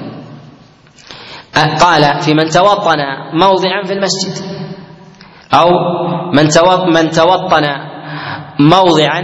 قال 1.80 2.22
في 2.22 2.34
من 2.34 2.50
توطن 2.50 2.98
موضعا 3.34 3.84
في 3.86 3.94
المسجد 3.94 4.46
أو 5.54 5.70
من 6.34 6.48
من 6.94 7.10
توطن 7.12 7.66
موضعا 8.60 9.22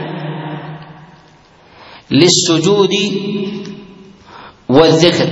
للسجود 2.12 2.94
والذكر. 4.70 5.30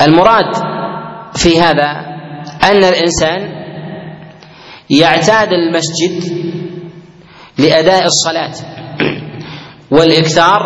المراد 0.00 0.54
في 1.36 1.60
هذا 1.60 1.90
أن 2.62 2.84
الإنسان 2.84 3.64
يعتاد 4.90 5.48
المسجد 5.52 6.44
لأداء 7.58 8.04
الصلاة. 8.04 8.52
والإكثار 9.90 10.60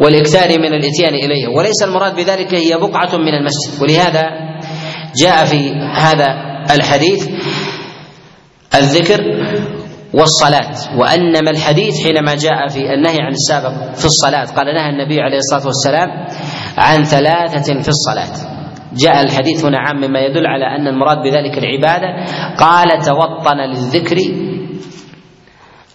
والإكثار 0.00 0.48
من 0.58 0.74
الإتيان 0.74 1.14
اليه 1.14 1.48
وليس 1.56 1.82
المراد 1.82 2.16
بذلك 2.16 2.54
هي 2.54 2.76
بقعة 2.76 3.16
من 3.16 3.34
المسجد. 3.34 3.82
ولهذا 3.82 4.24
جاء 5.16 5.44
في 5.44 5.70
هذا 5.94 6.26
الحديث 6.74 7.28
الذكر 8.74 9.20
والصلاة. 10.14 10.98
وأنما 10.98 11.50
الحديث 11.50 12.04
حينما 12.04 12.34
جاء 12.34 12.68
في 12.68 12.94
النهي 12.94 13.18
عن 13.20 13.32
السابق 13.32 13.94
في 13.94 14.04
الصلاة 14.04 14.44
قال 14.44 14.66
نهى 14.74 14.90
النبي 14.90 15.20
عليه 15.20 15.36
الصلاة 15.36 15.66
والسلام 15.66 16.08
عن 16.78 17.04
ثلاثة 17.04 17.80
في 17.82 17.88
الصلاة. 17.88 18.54
جاء 18.96 19.20
الحديث 19.20 19.64
هنا 19.64 19.78
عام 19.78 19.96
مما 19.96 20.20
يدل 20.20 20.46
على 20.46 20.64
أن 20.64 20.86
المراد 20.88 21.16
بذلك 21.18 21.58
العبادة. 21.58 22.24
قال 22.58 22.88
توطن 23.04 23.56
للذكر 23.56 24.16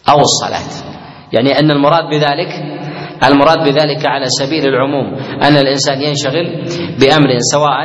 أو 0.09 0.19
الصلاة 0.19 0.89
يعني 1.33 1.59
أن 1.59 1.71
المراد 1.71 2.03
بذلك 2.09 2.79
المراد 3.23 3.57
بذلك 3.57 4.05
على 4.05 4.25
سبيل 4.27 4.65
العموم 4.65 5.15
أن 5.43 5.57
الإنسان 5.57 6.01
ينشغل 6.01 6.65
بأمر 6.99 7.37
سواء 7.39 7.77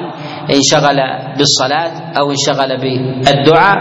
انشغل 0.56 0.96
بالصلاة 1.38 2.12
أو 2.18 2.30
انشغل 2.30 2.80
بالدعاء 2.80 3.76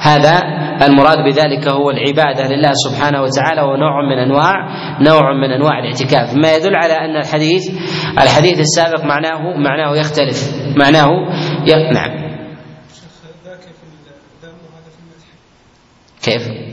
هذا 0.00 0.42
المراد 0.82 1.18
بذلك 1.18 1.68
هو 1.68 1.90
العبادة 1.90 2.48
لله 2.48 2.72
سبحانه 2.72 3.22
وتعالى 3.22 3.62
ونوع 3.62 4.02
من 4.10 4.18
أنواع 4.18 4.52
نوع 5.00 5.32
من 5.32 5.50
أنواع 5.50 5.78
الاعتكاف 5.78 6.34
ما 6.34 6.54
يدل 6.54 6.76
على 6.76 6.92
أن 6.92 7.16
الحديث 7.16 7.70
الحديث 8.22 8.60
السابق 8.60 9.04
معناه 9.04 9.56
معناه 9.58 9.96
يختلف 9.96 10.54
معناه. 10.76 11.10
نعم 11.92 12.26
كيف؟ 16.22 16.65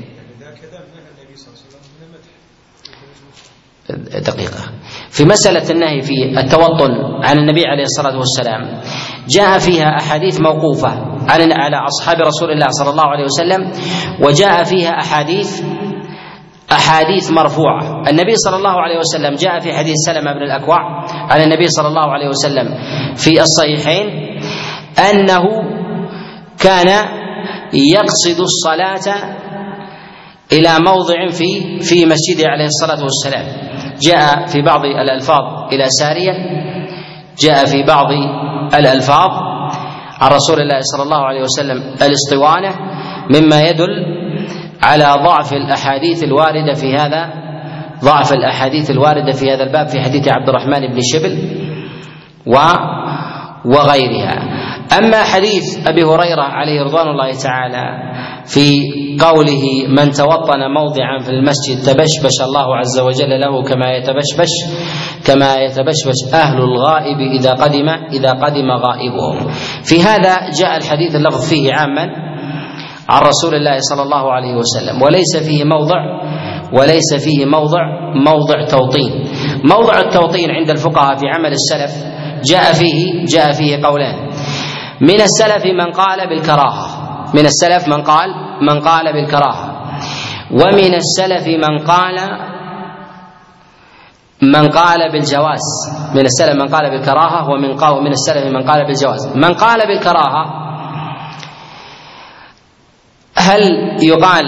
دقيقة. 4.25 4.63
في 5.09 5.25
مسألة 5.25 5.69
النهي 5.69 6.01
في 6.01 6.39
التوطن 6.39 6.91
عن 7.23 7.37
النبي 7.37 7.65
عليه 7.67 7.83
الصلاة 7.83 8.17
والسلام 8.17 8.81
جاء 9.27 9.59
فيها 9.59 9.97
أحاديث 9.99 10.41
موقوفة 10.41 10.89
على 11.29 11.77
أصحاب 11.87 12.17
رسول 12.21 12.51
الله 12.51 12.67
صلى 12.69 12.89
الله 12.89 13.03
عليه 13.03 13.23
وسلم 13.23 13.71
وجاء 14.25 14.63
فيها 14.63 14.89
أحاديث 14.89 15.61
أحاديث 16.71 17.31
مرفوعة. 17.31 18.09
النبي 18.09 18.35
صلى 18.35 18.55
الله 18.55 18.69
عليه 18.81 18.97
وسلم 18.99 19.35
جاء 19.35 19.59
في 19.59 19.73
حديث 19.73 19.95
سلمة 20.05 20.33
بن 20.33 20.41
الأكوع 20.43 20.79
عن 21.31 21.41
النبي 21.41 21.67
صلى 21.67 21.87
الله 21.87 22.11
عليه 22.13 22.27
وسلم 22.27 22.67
في 23.15 23.41
الصحيحين 23.41 24.05
أنه 25.11 25.43
كان 26.59 26.87
يقصد 27.73 28.39
الصلاة 28.41 29.35
إلى 30.51 30.69
موضع 30.79 31.27
في 31.29 31.79
في 31.79 32.05
مسجده 32.05 32.49
عليه 32.49 32.65
الصلاة 32.65 33.03
والسلام. 33.03 33.45
جاء 34.01 34.45
في 34.45 34.61
بعض 34.61 34.85
الألفاظ 34.85 35.73
إلى 35.73 35.85
سارية. 35.99 36.33
جاء 37.43 37.65
في 37.65 37.83
بعض 37.83 38.05
الألفاظ. 38.73 39.29
عن 40.21 40.31
رسول 40.31 40.59
الله 40.59 40.79
صلى 40.79 41.03
الله 41.03 41.17
عليه 41.17 41.41
وسلم 41.41 41.83
الاسطوانة. 42.01 42.75
مما 43.29 43.61
يدل 43.61 44.05
على 44.81 45.23
ضعف 45.23 45.53
الأحاديث 45.53 46.23
الواردة 46.23 46.73
في 46.73 46.95
هذا 46.95 47.29
ضعف 48.03 48.33
الأحاديث 48.33 48.91
الواردة 48.91 49.31
في 49.31 49.51
هذا 49.51 49.63
الباب 49.63 49.87
في 49.87 50.01
حديث 50.01 50.27
عبد 50.27 50.49
الرحمن 50.49 50.87
بن 50.87 50.99
شبل. 51.13 51.37
و 52.45 52.55
وغيرها. 53.65 54.37
أما 54.97 55.23
حديث 55.23 55.87
أبي 55.87 56.03
هريرة 56.03 56.41
عليه 56.41 56.81
رضوان 56.83 57.07
الله 57.07 57.31
تعالى 57.43 57.85
في 58.45 58.79
قوله 59.21 59.87
من 59.87 60.11
توطن 60.11 60.59
موضعا 60.75 61.19
في 61.19 61.29
المسجد 61.29 61.77
تبشبش 61.85 62.41
الله 62.41 62.77
عز 62.77 62.99
وجل 62.99 63.39
له 63.41 63.63
كما 63.63 63.91
يتبشبش 63.91 64.51
كما 65.27 65.55
يتبشبش 65.55 66.33
أهل 66.33 66.57
الغائب 66.57 67.17
إذا 67.39 67.51
قدم 67.51 67.89
إذا 67.89 68.31
قدم 68.31 68.71
غائبهم 68.71 69.47
في 69.83 70.01
هذا 70.01 70.49
جاء 70.61 70.77
الحديث 70.77 71.15
اللفظ 71.15 71.49
فيه 71.49 71.73
عاما 71.73 72.07
عن 73.09 73.21
رسول 73.21 73.55
الله 73.55 73.77
صلى 73.79 74.01
الله 74.01 74.31
عليه 74.31 74.55
وسلم. 74.55 75.01
وليس 75.01 75.37
فيه 75.37 75.63
موضع 75.63 75.99
وليس 76.73 77.13
فيه 77.25 77.45
موضع 77.45 77.81
موضع 78.25 78.65
توطين. 78.65 79.11
موضع 79.63 79.99
التوطين 79.99 80.51
عند 80.51 80.69
الفقهاء 80.69 81.15
في 81.15 81.25
عمل 81.27 81.51
السلف 81.51 82.13
جاء 82.45 82.73
فيه 82.73 83.25
جاء 83.25 83.51
فيه 83.51 83.83
قولان. 83.83 84.15
من 85.01 85.21
السلف 85.21 85.65
من 85.65 85.91
قال 85.91 86.29
بالكراهة. 86.29 86.87
من 87.33 87.45
السلف 87.45 87.87
من 87.87 88.03
قال 88.03 88.29
من 88.61 88.79
قال 88.79 89.13
بالكراهة. 89.13 89.73
ومن 90.51 90.93
السلف 90.93 91.47
من 91.47 91.79
قال 91.79 92.15
من 94.41 94.69
قال 94.69 95.11
بالجواز. 95.11 95.65
من 96.15 96.25
السلف 96.25 96.61
من 96.61 96.67
قال 96.67 96.89
بالكراهة 96.89 97.49
ومن 97.49 97.75
قال 97.75 98.03
من 98.03 98.11
السلف 98.11 98.45
من 98.45 98.63
قال 98.69 98.85
بالجواز. 98.85 99.37
من 99.37 99.53
قال 99.53 99.79
بالكراهة 99.87 100.63
هل 103.37 103.61
يقال 104.03 104.45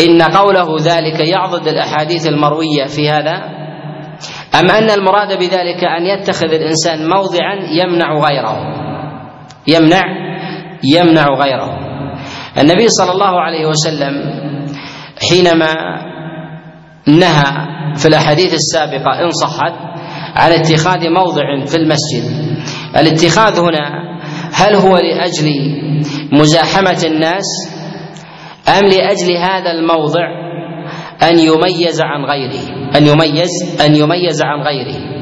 إن 0.00 0.22
قوله 0.22 0.76
ذلك 0.80 1.20
يعضد 1.20 1.66
الأحاديث 1.68 2.26
المروية 2.26 2.86
في 2.86 3.10
هذا؟ 3.10 3.59
أم 4.54 4.70
أن 4.70 4.90
المراد 4.90 5.38
بذلك 5.38 5.84
أن 5.84 6.06
يتخذ 6.06 6.46
الإنسان 6.46 7.08
موضعا 7.08 7.54
يمنع 7.70 8.14
غيره؟ 8.14 8.56
يمنع 9.66 10.02
يمنع 10.94 11.26
غيره. 11.28 11.78
النبي 12.58 12.88
صلى 12.88 13.12
الله 13.12 13.40
عليه 13.40 13.66
وسلم 13.66 14.12
حينما 15.30 15.74
نهى 17.06 17.52
في 17.96 18.06
الأحاديث 18.08 18.54
السابقة 18.54 19.24
إن 19.24 19.30
صحت 19.30 19.72
عن 20.36 20.52
اتخاذ 20.52 21.10
موضع 21.10 21.64
في 21.66 21.76
المسجد 21.76 22.24
الاتخاذ 22.96 23.60
هنا 23.60 23.90
هل 24.52 24.74
هو 24.74 24.96
لأجل 24.96 25.46
مزاحمة 26.32 27.02
الناس 27.04 27.44
أم 28.68 28.84
لأجل 28.88 29.36
هذا 29.36 29.70
الموضع 29.70 30.49
أن 31.22 31.38
يميز 31.38 32.00
عن 32.02 32.24
غيره 32.24 32.90
أن 32.96 33.06
يميز 33.06 33.80
أن 33.80 33.96
يميز 33.96 34.42
عن 34.42 34.60
غيره. 34.60 35.20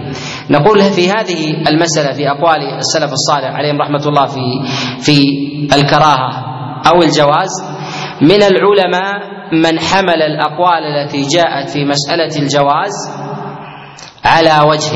نقول 0.50 0.82
في 0.82 1.10
هذه 1.10 1.68
المسألة 1.68 2.12
في 2.12 2.30
أقوال 2.30 2.78
السلف 2.78 3.12
الصالح 3.12 3.54
عليهم 3.54 3.80
رحمة 3.80 4.06
الله 4.06 4.26
في 4.26 4.40
في 5.00 5.22
الكراهة 5.76 6.32
أو 6.86 7.02
الجواز 7.02 7.50
من 8.22 8.42
العلماء 8.42 9.38
من 9.52 9.80
حمل 9.80 10.22
الأقوال 10.22 10.82
التي 10.84 11.22
جاءت 11.36 11.68
في 11.70 11.84
مسألة 11.84 12.42
الجواز 12.42 12.92
على 14.24 14.68
وجه 14.68 14.92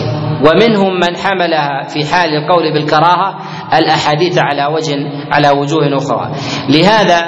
ومنهم 0.46 0.94
من 0.94 1.16
حملها 1.16 1.82
في 1.88 2.04
حال 2.04 2.30
القول 2.30 2.72
بالكراهة 2.74 3.36
الأحاديث 3.78 4.38
على 4.38 4.66
وجه 4.66 4.94
على 5.30 5.50
وجوه 5.50 5.96
أخرى. 5.96 6.32
لهذا 6.68 7.22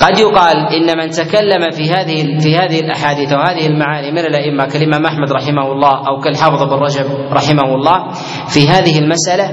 قد 0.00 0.18
يقال 0.18 0.56
إن 0.56 0.98
من 0.98 1.10
تكلم 1.10 1.70
في 1.70 1.90
هذه 1.90 2.38
في 2.40 2.56
هذه 2.56 2.80
الأحاديث 2.80 3.32
وهذه 3.32 3.66
المعاني 3.66 4.10
من 4.12 4.18
الأئمة 4.18 4.66
كالإمام 4.66 5.06
أحمد 5.06 5.32
رحمه 5.32 5.72
الله 5.72 6.08
أو 6.08 6.20
كالحافظ 6.20 6.62
بن 6.62 6.72
رجب 6.74 7.06
رحمه 7.32 7.74
الله 7.74 8.12
في 8.48 8.68
هذه 8.68 8.98
المسألة 8.98 9.46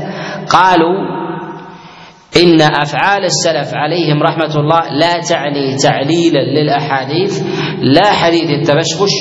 قالوا 0.50 1.16
إن 2.44 2.62
أفعال 2.62 3.24
السلف 3.26 3.74
عليهم 3.74 4.24
رحمة 4.24 4.56
الله 4.56 4.90
لا 4.94 5.20
تعني 5.30 5.76
تعليلا 5.76 6.40
للأحاديث 6.40 7.44
لا 7.82 8.12
حديث 8.12 8.50
التبشبش 8.50 9.12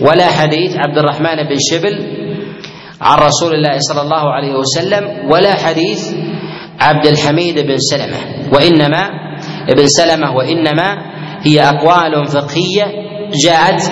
ولا 0.00 0.26
حديث 0.26 0.76
عبد 0.76 0.98
الرحمن 0.98 1.36
بن 1.36 1.56
شبل 1.70 2.20
عن 3.00 3.18
رسول 3.18 3.54
الله 3.54 3.78
صلى 3.78 4.00
الله 4.02 4.32
عليه 4.32 4.54
وسلم 4.54 5.30
ولا 5.32 5.54
حديث 5.54 6.14
عبد 6.80 7.06
الحميد 7.06 7.58
بن 7.58 7.76
سلمة 7.78 8.16
وإنما 8.52 9.29
ابن 9.68 9.86
سلمة 9.86 10.36
وإنما 10.36 10.96
هي 11.42 11.60
أقوال 11.60 12.26
فقهية 12.26 12.84
جاءت 13.44 13.82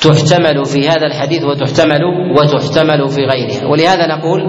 تحتمل 0.00 0.64
في 0.64 0.88
هذا 0.88 1.06
الحديث 1.06 1.44
وتحتمل 1.44 2.00
وتحتمل 2.38 3.08
في 3.08 3.20
غيرها. 3.20 3.66
ولهذا 3.70 4.06
نقول 4.06 4.40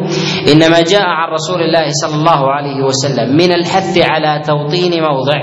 إنما 0.53 0.81
جاء 0.81 1.01
عن 1.01 1.33
رسول 1.33 1.61
الله 1.61 1.85
صلى 1.89 2.15
الله 2.15 2.51
عليه 2.51 2.83
وسلم 2.83 3.35
من 3.35 3.53
الحث 3.53 3.97
على 3.97 4.41
توطين 4.47 4.91
موضع 5.01 5.39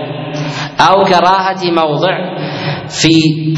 أو 0.80 1.04
كراهة 1.04 1.70
موضع 1.70 2.36
في 2.88 3.14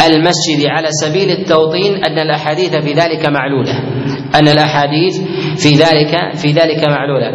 المسجد 0.06 0.66
على 0.66 0.88
سبيل 0.90 1.30
التوطين 1.30 2.04
أن 2.04 2.18
الأحاديث 2.18 2.76
في 2.76 2.92
ذلك 2.92 3.26
معلولة. 3.26 3.78
أن 4.34 4.48
الأحاديث 4.48 5.20
في 5.56 5.68
ذلك 5.68 6.36
في 6.36 6.52
ذلك 6.52 6.88
معلولة. 6.88 7.32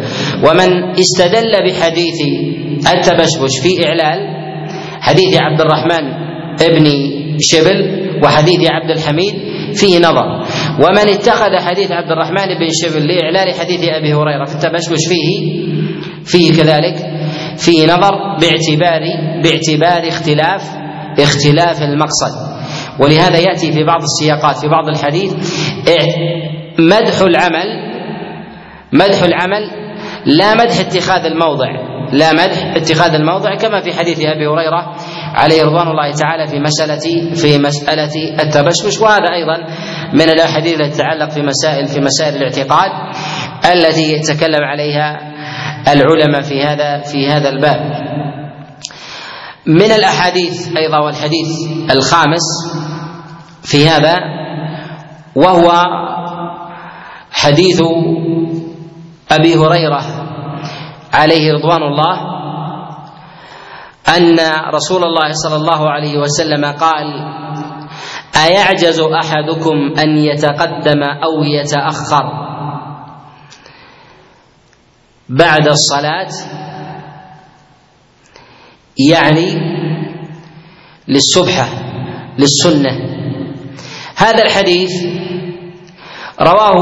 ومن 0.48 0.98
استدل 0.98 1.52
بحديث 1.66 2.20
التبشبش 2.92 3.58
في 3.62 3.86
إعلال 3.86 4.18
حديث 5.00 5.38
عبد 5.42 5.60
الرحمن 5.60 6.04
ابن 6.62 6.86
شبل 7.40 8.04
وحديث 8.24 8.70
عبد 8.70 8.90
الحميد 8.90 9.34
فيه 9.74 9.98
نظر. 9.98 10.44
ومن 10.78 11.08
اتخذ 11.08 11.56
حديث 11.56 11.92
عبد 11.92 12.10
الرحمن 12.10 12.46
بن 12.46 12.68
شبل 12.82 13.06
لإعلال 13.06 13.54
حديث 13.54 13.80
أبي 13.88 14.14
هريرة 14.14 14.44
في 14.44 14.54
التبشبش 14.54 15.00
فيه 15.08 15.64
فيه 16.24 16.62
كذلك 16.62 16.96
فيه 17.58 17.84
نظر 17.84 18.10
باعتبار 18.40 19.00
باعتبار 19.42 20.08
اختلاف 20.08 20.62
اختلاف 21.18 21.82
المقصد. 21.82 22.54
ولهذا 23.00 23.38
يأتي 23.38 23.72
في 23.72 23.84
بعض 23.84 24.02
السياقات 24.02 24.56
في 24.56 24.68
بعض 24.68 24.88
الحديث 24.88 25.32
مدح 26.78 27.20
العمل 27.20 27.66
مدح 28.92 29.22
العمل 29.22 29.70
لا 30.26 30.54
مدح 30.54 30.80
اتخاذ 30.80 31.24
الموضع. 31.24 31.93
لا 32.14 32.32
مدح 32.32 32.76
اتخاذ 32.76 33.14
الموضع 33.14 33.54
كما 33.56 33.80
في 33.80 33.92
حديث 33.92 34.18
أبي 34.18 34.46
هريرة 34.46 34.96
عليه 35.34 35.62
رضوان 35.62 35.88
الله 35.88 36.12
تعالى 36.12 36.46
في 36.46 36.60
مساله 36.60 37.34
في 37.34 37.58
مسألة 37.58 38.42
التبشبش 38.42 39.00
وهذا 39.00 39.32
أيضا 39.32 39.56
من 40.12 40.30
الأحاديث 40.30 40.80
التي 40.80 40.90
تتعلق 40.96 41.30
في 41.30 41.42
مسائل 41.42 41.86
في 41.86 42.00
مسائل 42.00 42.36
الاعتقاد 42.36 42.90
التي 43.72 44.12
يتكلم 44.12 44.64
عليها 44.64 45.18
العلماء 45.92 46.40
في 46.40 46.62
هذا 46.62 46.98
في 46.98 47.28
هذا 47.28 47.48
الباب. 47.48 48.04
من 49.66 49.92
الأحاديث 49.92 50.76
أيضا 50.76 50.98
والحديث 50.98 51.48
الخامس 51.90 52.42
في 53.62 53.88
هذا 53.88 54.14
وهو 55.34 55.82
حديث 57.32 57.82
أبي 59.30 59.54
هريرة 59.56 60.23
عليه 61.14 61.52
رضوان 61.52 61.82
الله 61.82 62.16
أن 64.16 64.36
رسول 64.74 65.02
الله 65.04 65.32
صلى 65.32 65.56
الله 65.56 65.90
عليه 65.90 66.18
وسلم 66.18 66.64
قال 66.64 67.06
أيعجز 68.46 69.00
أحدكم 69.00 69.76
أن 69.98 70.16
يتقدم 70.18 71.02
أو 71.02 71.42
يتأخر 71.42 72.24
بعد 75.28 75.68
الصلاة؟ 75.68 76.28
يعني 79.10 79.48
للسبحه 81.08 81.68
للسنة. 82.38 82.90
هذا 84.16 84.42
الحديث 84.44 84.90
رواه 86.40 86.76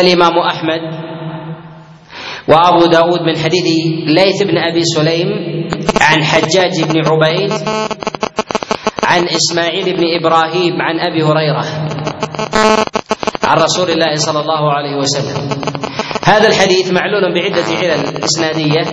الإمام 0.00 0.38
أحمد 0.38 1.11
وأبو 2.48 2.86
داود 2.86 3.20
من 3.22 3.38
حديث 3.38 3.64
ليث 4.06 4.42
بن 4.42 4.58
أبي 4.58 4.84
سليم 4.84 5.28
عن 6.00 6.24
حجاج 6.24 6.82
بن 6.82 7.06
عبيد 7.06 7.52
عن 9.02 9.28
إسماعيل 9.28 9.96
بن 9.96 10.04
إبراهيم 10.20 10.82
عن 10.82 11.00
أبي 11.00 11.22
هريرة 11.22 11.64
عن 13.44 13.58
رسول 13.58 13.90
الله 13.90 14.16
صلى 14.16 14.40
الله 14.40 14.72
عليه 14.72 14.96
وسلم. 14.96 15.48
هذا 16.24 16.48
الحديث 16.48 16.92
معلول 16.92 17.34
بعدة 17.34 17.64
علل 17.78 18.24
إسنادية. 18.24 18.84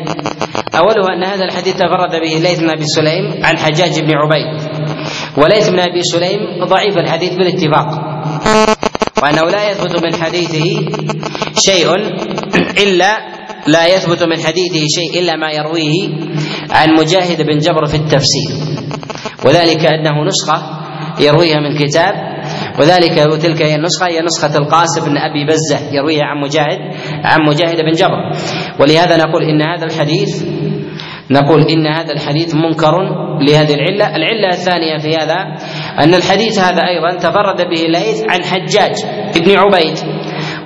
أولها 0.76 1.14
أن 1.16 1.24
هذا 1.24 1.46
الحديث 1.46 1.74
تفرد 1.76 2.12
به 2.12 2.50
ليث 2.50 2.60
بن 2.60 2.70
أبي 2.70 2.86
سليم 2.86 3.46
عن 3.46 3.58
حجاج 3.58 4.00
بن 4.00 4.12
عبيد. 4.12 4.62
وليث 5.38 5.70
بن 5.70 5.80
أبي 5.80 6.02
سليم 6.04 6.66
ضعيف 6.66 6.98
الحديث 6.98 7.34
بالاتفاق. 7.34 7.88
وأنه 9.24 9.42
لا 9.42 9.72
يثبت 9.72 10.04
من 10.04 10.16
حديثه 10.16 10.66
شيء 11.66 11.96
إلا 12.84 13.39
لا 13.68 13.88
يثبت 13.88 14.24
من 14.24 14.38
حديثه 14.38 14.86
شيء 14.88 15.20
إلا 15.20 15.36
ما 15.36 15.52
يرويه 15.52 16.10
عن 16.70 16.90
مجاهد 17.00 17.42
بن 17.42 17.58
جبر 17.58 17.86
في 17.86 17.96
التفسير. 17.96 18.50
وذلك 19.46 19.86
أنه 19.86 20.26
نسخة 20.26 20.80
يرويها 21.20 21.60
من 21.60 21.78
كتاب 21.78 22.14
وذلك 22.80 23.42
تلك 23.42 23.62
هي 23.62 23.76
النسخة 23.76 24.08
هي 24.08 24.22
نسخة 24.22 24.58
القاسم 24.58 25.06
بن 25.06 25.18
أبي 25.18 25.46
بزة 25.46 25.92
يرويها 25.92 26.24
عن 26.24 26.42
مجاهد 26.42 26.80
عن 27.24 27.40
مجاهد 27.48 27.78
بن 27.78 27.92
جبر. 27.92 28.32
ولهذا 28.80 29.18
نقول 29.18 29.44
إن 29.44 29.62
هذا 29.62 29.86
الحديث 29.86 30.44
نقول 31.32 31.62
إن 31.62 31.88
هذا 31.88 32.14
الحديث 32.14 32.56
منكر 32.56 32.96
لهذه 33.42 33.74
العلة. 33.74 34.16
العلة 34.16 34.50
الثانية 34.52 34.98
في 34.98 35.18
هذا 35.18 35.36
أن 36.04 36.16
الحديث 36.16 36.60
هذا 36.60 36.82
أيضا 36.88 37.18
تفرد 37.18 37.58
به 37.58 37.86
الليث 37.86 38.24
عن 38.30 38.44
حجاج 38.44 38.96
بن 39.36 39.58
عبيد. 39.58 39.98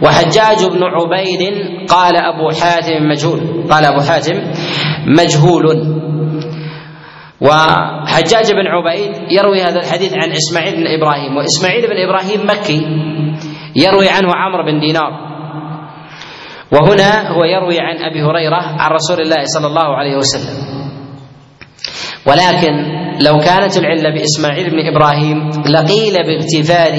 وحجاج 0.01 0.65
بن 0.71 0.83
عبيد 0.83 1.41
قال 1.87 2.15
أبو 2.17 2.49
حاتم 2.49 3.09
مجهول 3.09 3.67
قال 3.71 3.85
أبو 3.85 4.01
حاتم 4.01 4.41
مجهول. 5.07 5.65
وحجاج 7.41 8.51
بن 8.51 8.67
عبيد 8.67 9.11
يروي 9.31 9.61
هذا 9.61 9.79
الحديث 9.79 10.13
عن 10.13 10.31
إسماعيل 10.31 10.75
بن 10.75 10.87
إبراهيم 10.87 11.37
وإسماعيل 11.37 11.81
بن 11.81 11.97
إبراهيم 11.97 12.47
مكي 12.47 12.81
يروي 13.75 14.09
عنه 14.09 14.29
عمرو 14.35 14.63
بن 14.63 14.79
دينار. 14.79 15.11
وهنا 16.71 17.31
هو 17.31 17.43
يروي 17.43 17.79
عن 17.79 17.97
أبي 17.97 18.21
هريرة 18.21 18.81
عن 18.81 18.91
رسول 18.91 19.21
الله 19.21 19.43
صلى 19.43 19.67
الله 19.67 19.97
عليه 19.97 20.15
وسلم. 20.17 20.73
ولكن 22.27 22.73
لو 23.25 23.37
كانت 23.37 23.77
العلة 23.77 24.09
بإسماعيل 24.13 24.69
بن 24.69 24.79
إبراهيم 24.87 25.49
لقيل 25.49 26.13
باغتفال 26.13 26.95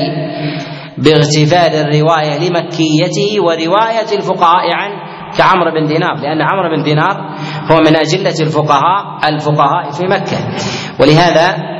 باغتفال 0.98 1.74
الرواية 1.74 2.38
لمكيته 2.48 3.40
ورواية 3.40 4.10
الفقهاء 4.18 4.72
عن 4.74 4.90
كعمرو 5.38 5.70
بن 5.70 5.86
دينار 5.86 6.14
لأن 6.14 6.42
عمرو 6.42 6.76
بن 6.76 6.82
دينار 6.82 7.16
هو 7.70 7.76
من 7.80 7.96
أجلة 7.96 8.34
الفقهاء 8.40 9.28
الفقهاء 9.28 9.90
في 9.90 10.04
مكة. 10.06 10.38
ولهذا 11.00 11.73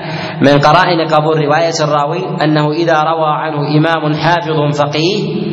من 0.45 0.59
قرائن 0.59 1.09
قبول 1.09 1.39
رواية 1.39 1.73
الراوي 1.85 2.45
أنه 2.45 2.73
إذا 2.73 2.93
روى 2.93 3.29
عنه 3.29 3.59
إمام 3.79 4.15
حافظ 4.15 4.79
فقيه 4.79 5.45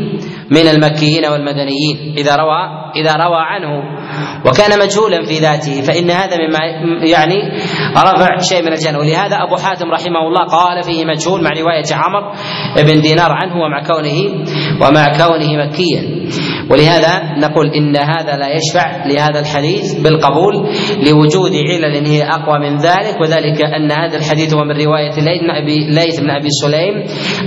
من 0.51 0.67
المكيين 0.67 1.25
والمدنيين. 1.25 2.15
إذا 2.17 2.35
روى 2.35 2.91
إذا 2.95 3.15
روى 3.15 3.37
عنه 3.37 3.83
وكان 4.45 4.79
مجهولا 4.79 5.25
في 5.25 5.39
ذاته 5.39 5.81
فإن 5.81 6.11
هذا 6.11 6.37
مما 6.37 6.59
يعني 7.09 7.35
رفع 7.97 8.37
شيء 8.37 8.61
من 8.61 8.73
الجنة. 8.73 8.99
ولهذا 8.99 9.35
أبو 9.35 9.55
حاتم 9.55 9.91
رحمه 9.91 10.27
الله 10.27 10.45
قال 10.45 10.83
فيه 10.83 11.05
مجهول 11.05 11.43
مع 11.43 11.49
رواية 11.59 11.83
عمر 11.93 12.33
بن 12.75 13.01
دينار 13.01 13.31
عنه 13.31 13.55
ومع 13.55 13.83
كونه 13.87 14.45
ومع 14.81 15.17
كونه 15.17 15.65
مكيا. 15.65 16.21
ولهذا 16.69 17.37
نقول 17.37 17.67
إن 17.67 17.97
هذا 17.97 18.37
لا 18.37 18.47
يشفع 18.55 19.05
لهذا 19.05 19.39
الحديث 19.39 19.93
بالقبول 19.93 20.53
لوجود 21.07 21.51
علل 21.55 22.05
هي 22.05 22.23
أقوى 22.23 22.59
من 22.59 22.77
ذلك 22.77 23.21
وذلك 23.21 23.61
أن 23.61 23.91
هذا 23.91 24.17
الحديث 24.17 24.53
هو 24.53 24.63
من 24.63 24.77
رواية 24.85 25.19
ليث 25.89 26.19
بن 26.19 26.29
أبي 26.29 26.49
سليم 26.61 26.93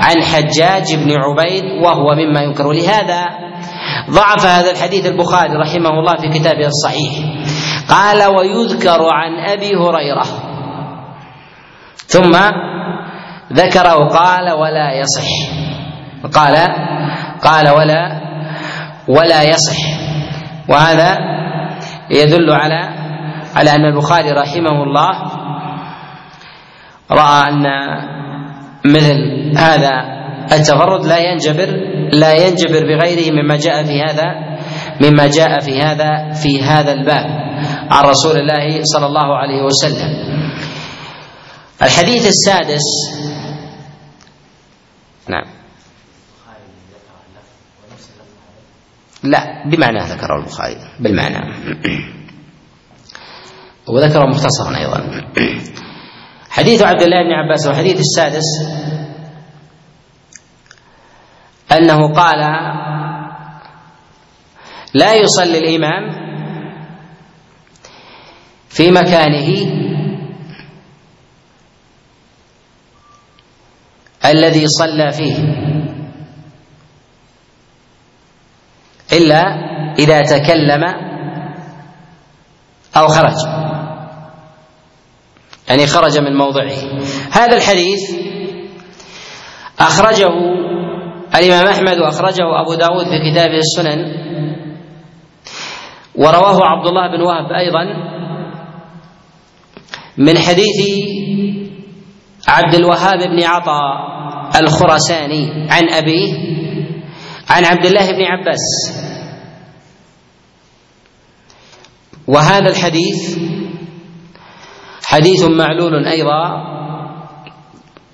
عن 0.00 0.22
حجاج 0.22 0.94
بن 0.94 1.12
عبيد 1.12 1.64
وهو 1.82 2.14
مما 2.14 2.40
ينكر. 2.40 2.66
ولهذا 2.66 3.24
ضعف 4.10 4.46
هذا 4.46 4.70
الحديث 4.70 5.06
البخاري 5.06 5.54
رحمه 5.56 5.90
الله 5.90 6.16
في 6.16 6.38
كتابه 6.38 6.66
الصحيح. 6.66 7.12
قال 7.88 8.36
ويذكر 8.36 9.08
عن 9.12 9.32
أبي 9.38 9.76
هريرة. 9.76 10.24
ثم 12.06 12.32
ذكره 13.52 14.08
قال 14.08 14.50
ولا 14.50 14.92
يصح. 14.92 15.28
قال 16.32 16.56
قال 17.42 17.68
ولا 17.68 18.20
ولا 19.08 19.42
يصح. 19.42 19.76
وهذا 20.68 21.18
يدل 22.10 22.50
على 22.50 22.94
على 23.56 23.70
أن 23.70 23.84
البخاري 23.84 24.30
رحمه 24.30 24.82
الله 24.82 25.43
رأى 27.10 27.48
أن 27.48 27.66
مثل 28.84 29.18
هذا 29.58 29.90
التفرد 30.52 31.06
لا 31.06 31.18
ينجبر 31.18 31.68
لا 32.12 32.34
ينجبر 32.34 32.80
بغيره 32.80 33.32
مما 33.32 33.56
جاء 33.56 33.84
في 33.84 34.02
هذا 34.02 34.24
مما 35.00 35.26
جاء 35.26 35.60
في 35.60 35.82
هذا 35.82 36.32
في 36.32 36.62
هذا 36.62 36.92
الباب 36.92 37.44
عن 37.90 38.04
رسول 38.04 38.36
الله 38.36 38.80
صلى 38.82 39.06
الله 39.06 39.36
عليه 39.36 39.62
وسلم. 39.62 40.34
الحديث 41.82 42.26
السادس. 42.26 42.82
نعم. 45.28 45.44
لا 49.22 49.64
بمعنى 49.66 49.98
ذكره 49.98 50.38
البخاري 50.38 50.76
بالمعنى. 51.00 51.38
وذكره 53.88 54.26
مختصرا 54.26 54.76
أيضا. 54.76 55.00
حديث 56.54 56.82
عبد 56.82 57.02
الله 57.02 57.22
بن 57.22 57.32
عباس 57.32 57.66
والحديث 57.66 58.00
السادس. 58.00 58.44
أنه 61.72 62.12
قال 62.12 62.40
لا 64.94 65.14
يصلي 65.14 65.58
الإمام 65.58 66.02
في 68.68 68.90
مكانه 68.90 69.48
الذي 74.24 74.66
صلى 74.68 75.10
فيه 75.12 75.36
إلا 79.12 79.42
إذا 79.98 80.22
تكلم 80.22 80.84
أو 82.96 83.08
خرج. 83.08 83.53
يعني 85.74 85.86
خرج 85.86 86.18
من 86.18 86.36
موضعه. 86.36 86.76
هذا 87.30 87.56
الحديث 87.56 88.00
أخرجه 89.78 90.30
الإمام 91.34 91.66
أحمد 91.66 91.98
وأخرجه 91.98 92.60
أبو 92.62 92.74
داود 92.74 93.04
في 93.04 93.30
كتابه 93.30 93.58
السنن 93.58 94.14
ورواه 96.14 96.66
عبد 96.66 96.86
الله 96.86 97.16
بن 97.16 97.22
وهب 97.22 97.52
أيضا 97.52 97.84
من 100.18 100.38
حديث 100.38 100.78
عبد 102.48 102.74
الوهاب 102.74 103.18
بن 103.18 103.44
عطاء 103.44 104.14
الخرساني 104.60 105.66
عن 105.70 105.90
أبيه 105.90 106.34
عن 107.50 107.64
عبد 107.64 107.86
الله 107.86 108.12
بن 108.12 108.22
عباس. 108.22 108.94
وهذا 112.26 112.70
الحديث 112.70 113.38
حديث 115.14 115.44
معلول 115.44 116.06
أيضا 116.06 116.42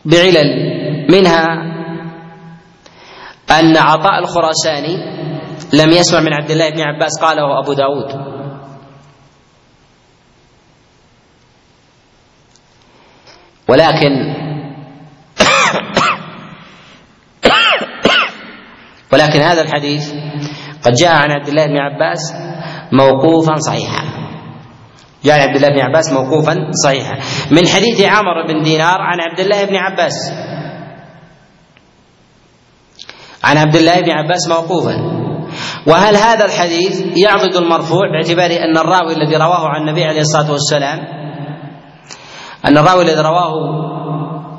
بعلل 0.05 0.49
منها 1.11 1.47
أن 3.51 3.77
عطاء 3.77 4.19
الخراساني 4.19 4.97
لم 5.73 5.91
يسمع 5.91 6.21
من 6.21 6.33
عبد 6.33 6.51
الله 6.51 6.71
بن 6.71 6.81
عباس 6.81 7.21
قاله 7.23 7.59
أبو 7.59 7.73
داود. 7.73 8.41
ولكن 13.69 14.35
ولكن 19.13 19.41
هذا 19.41 19.63
الحديث 19.63 20.13
قد 20.85 20.93
جاء 20.93 21.15
عن 21.15 21.31
عبد 21.31 21.49
الله 21.49 21.67
بن 21.67 21.77
عباس 21.77 22.35
موقوفا 22.93 23.55
صحيحا. 23.55 24.20
جاء 25.25 25.41
عبد 25.41 25.57
الله 25.57 25.69
بن 25.69 25.81
عباس 25.81 26.13
موقوفا 26.13 26.71
صحيحا. 26.85 27.15
من 27.51 27.69
حديث 27.69 28.01
عمرو 28.01 28.47
بن 28.49 28.63
دينار 28.63 29.01
عن 29.01 29.21
عبد 29.21 29.41
الله 29.41 29.65
بن 29.65 29.77
عباس. 29.77 30.33
عن 33.45 33.57
عبد 33.57 33.77
الله 33.77 34.01
بن 34.01 34.11
عباس 34.11 34.49
موقوفا. 34.49 35.21
وهل 35.87 36.17
هذا 36.17 36.45
الحديث 36.45 37.17
يعضد 37.17 37.57
المرفوع 37.57 38.11
باعتبار 38.13 38.51
أن 38.51 38.79
الراوي 38.79 39.13
الذي 39.13 39.37
رواه 39.37 39.69
عن 39.69 39.89
النبي 39.89 40.05
عليه 40.05 40.21
الصلاة 40.21 40.53
والسلام 40.53 40.99
أن 42.65 42.79
الراوي 42.79 43.03
الذي 43.03 43.21
رواه 43.21 43.53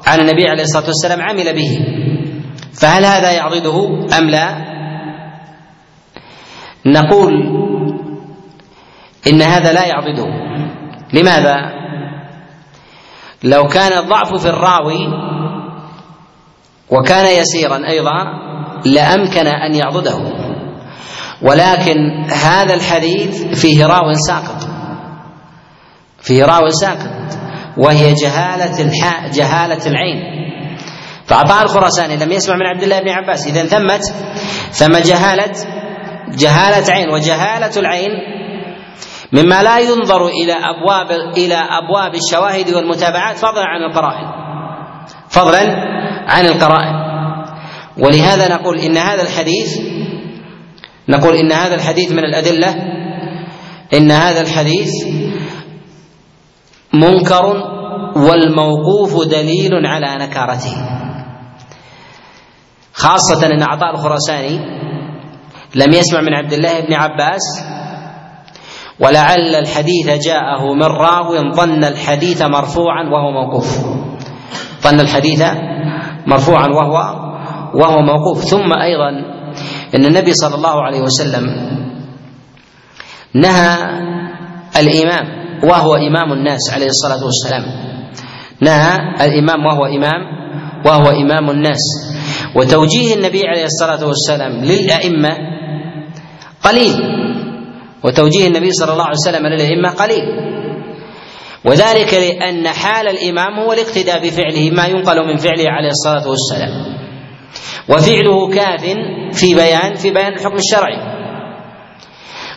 عن 0.07 0.19
النبي 0.19 0.47
عليه 0.47 0.63
الصلاة 0.63 0.85
والسلام 0.85 1.21
عمل 1.21 1.55
به 1.55 1.79
فهل 2.81 3.05
هذا 3.05 3.31
يعضده 3.31 3.87
أم 4.17 4.29
لا؟ 4.29 4.71
نقول 6.85 7.33
إن 9.27 9.41
هذا 9.41 9.73
لا 9.73 9.85
يعضده. 9.85 10.27
لماذا؟ 11.13 11.55
لو 13.43 13.67
كان 13.67 13.97
الضعف 13.97 14.35
في 14.35 14.49
الراوي 14.49 15.07
وكان 16.89 17.41
يسيرا 17.41 17.87
أيضا 17.87 18.25
لأمكن 18.85 19.47
أن 19.47 19.75
يعضده. 19.75 20.19
ولكن 21.41 22.23
هذا 22.29 22.73
الحديث 22.73 23.59
فيه 23.61 23.85
راو 23.85 24.13
ساقط. 24.27 24.67
فيه 26.19 26.45
راو 26.45 26.69
ساقط. 26.69 27.37
وهي 27.77 28.13
جهالة 28.13 28.91
جهالة 29.33 29.87
العين. 29.87 30.19
فعطاء 31.25 31.63
الخراساني. 31.63 32.17
لم 32.17 32.31
يسمع 32.31 32.55
من 32.55 32.65
عبد 32.65 32.83
الله 32.83 32.99
بن 32.99 33.09
عباس. 33.09 33.47
اذا 33.47 33.65
ثمت 33.65 34.03
ثم 34.71 34.97
جهالة 34.97 35.53
جهالة 36.29 36.93
عين. 36.93 37.09
وجهالة 37.09 37.79
العين 37.79 38.40
مما 39.33 39.63
لا 39.63 39.79
ينظر 39.79 40.27
إلى 40.27 40.53
أبواب 40.53 41.11
إلى 41.37 41.55
أبواب 41.55 42.15
الشواهد 42.15 42.73
والمتابعات 42.73 43.37
فضلا 43.37 43.65
عن 43.65 43.83
القرائن. 43.83 44.27
فضلا 45.29 45.61
عن 46.27 46.45
القرائن. 46.45 46.95
ولهذا 47.97 48.47
نقول 48.47 48.77
إن 48.77 48.97
هذا 48.97 49.21
الحديث 49.21 49.79
نقول 51.09 51.35
إن 51.35 51.51
هذا 51.51 51.75
الحديث 51.75 52.11
من 52.11 52.25
الأدلة 52.25 52.75
إن 53.93 54.11
هذا 54.11 54.41
الحديث 54.41 54.89
منكر 56.93 57.45
والموقوف 58.15 59.27
دليل 59.27 59.71
على 59.85 60.25
نكارته. 60.25 60.75
خاصة 62.93 63.45
أن 63.45 63.63
عطاء 63.63 63.91
الخراساني 63.91 64.59
لم 65.75 65.93
يسمع 65.93 66.21
من 66.21 66.33
عبد 66.33 66.53
الله 66.53 66.79
بن 66.79 66.93
عباس 66.93 67.41
ولعل 69.01 69.55
الحديث 69.55 70.07
جاءه 70.25 70.73
من 70.73 70.83
راو 70.83 71.51
ظن 71.53 71.83
الحديث 71.83 72.41
مرفوعا 72.41 73.03
وهو 73.09 73.31
موقوف. 73.31 73.79
ظن 74.83 74.99
الحديث 74.99 75.43
مرفوعا 76.27 76.67
وهو 76.67 76.95
وهو 77.73 78.01
موقوف. 78.01 78.43
ثم 78.43 78.73
أيضا 78.73 79.09
أن 79.95 80.05
النبي 80.05 80.33
صلى 80.33 80.55
الله 80.55 80.81
عليه 80.81 81.01
وسلم 81.01 81.45
نهى 83.33 83.77
الإمام 84.77 85.25
وهو 85.63 85.95
إمام 85.95 86.33
الناس 86.33 86.73
عليه 86.73 86.87
الصلاة 86.87 87.25
والسلام. 87.25 87.63
نهى 88.61 88.97
الإمام 89.21 89.65
وهو 89.65 89.85
إمام 89.85 90.21
وهو 90.85 91.09
إمام 91.09 91.49
الناس. 91.49 91.83
وتوجيه 92.55 93.15
النبي 93.15 93.41
عليه 93.47 93.65
الصلاة 93.65 94.07
والسلام 94.07 94.51
للأئمة 94.51 95.37
قليل. 96.63 97.20
وتوجيه 98.03 98.47
النبي 98.47 98.71
صلى 98.71 98.93
الله 98.93 99.03
عليه 99.03 99.17
وسلم 99.17 99.47
للأئمة 99.47 99.89
قليل. 99.89 100.23
وذلك 101.65 102.13
لأن 102.13 102.67
حال 102.67 103.07
الإمام 103.07 103.59
هو 103.59 103.73
الاقتداء 103.73 104.27
بفعله 104.27 104.71
ما 104.71 104.85
ينقل 104.85 105.27
من 105.27 105.35
فعله 105.37 105.65
عليه 105.67 105.89
الصلاة 105.89 106.27
والسلام. 106.29 106.97
وفعله 107.89 108.49
كاف 108.49 108.81
في 109.31 109.55
بيان 109.55 109.95
في 109.95 110.11
بيان 110.11 110.33
الحكم 110.33 110.55
الشرعي. 110.55 111.21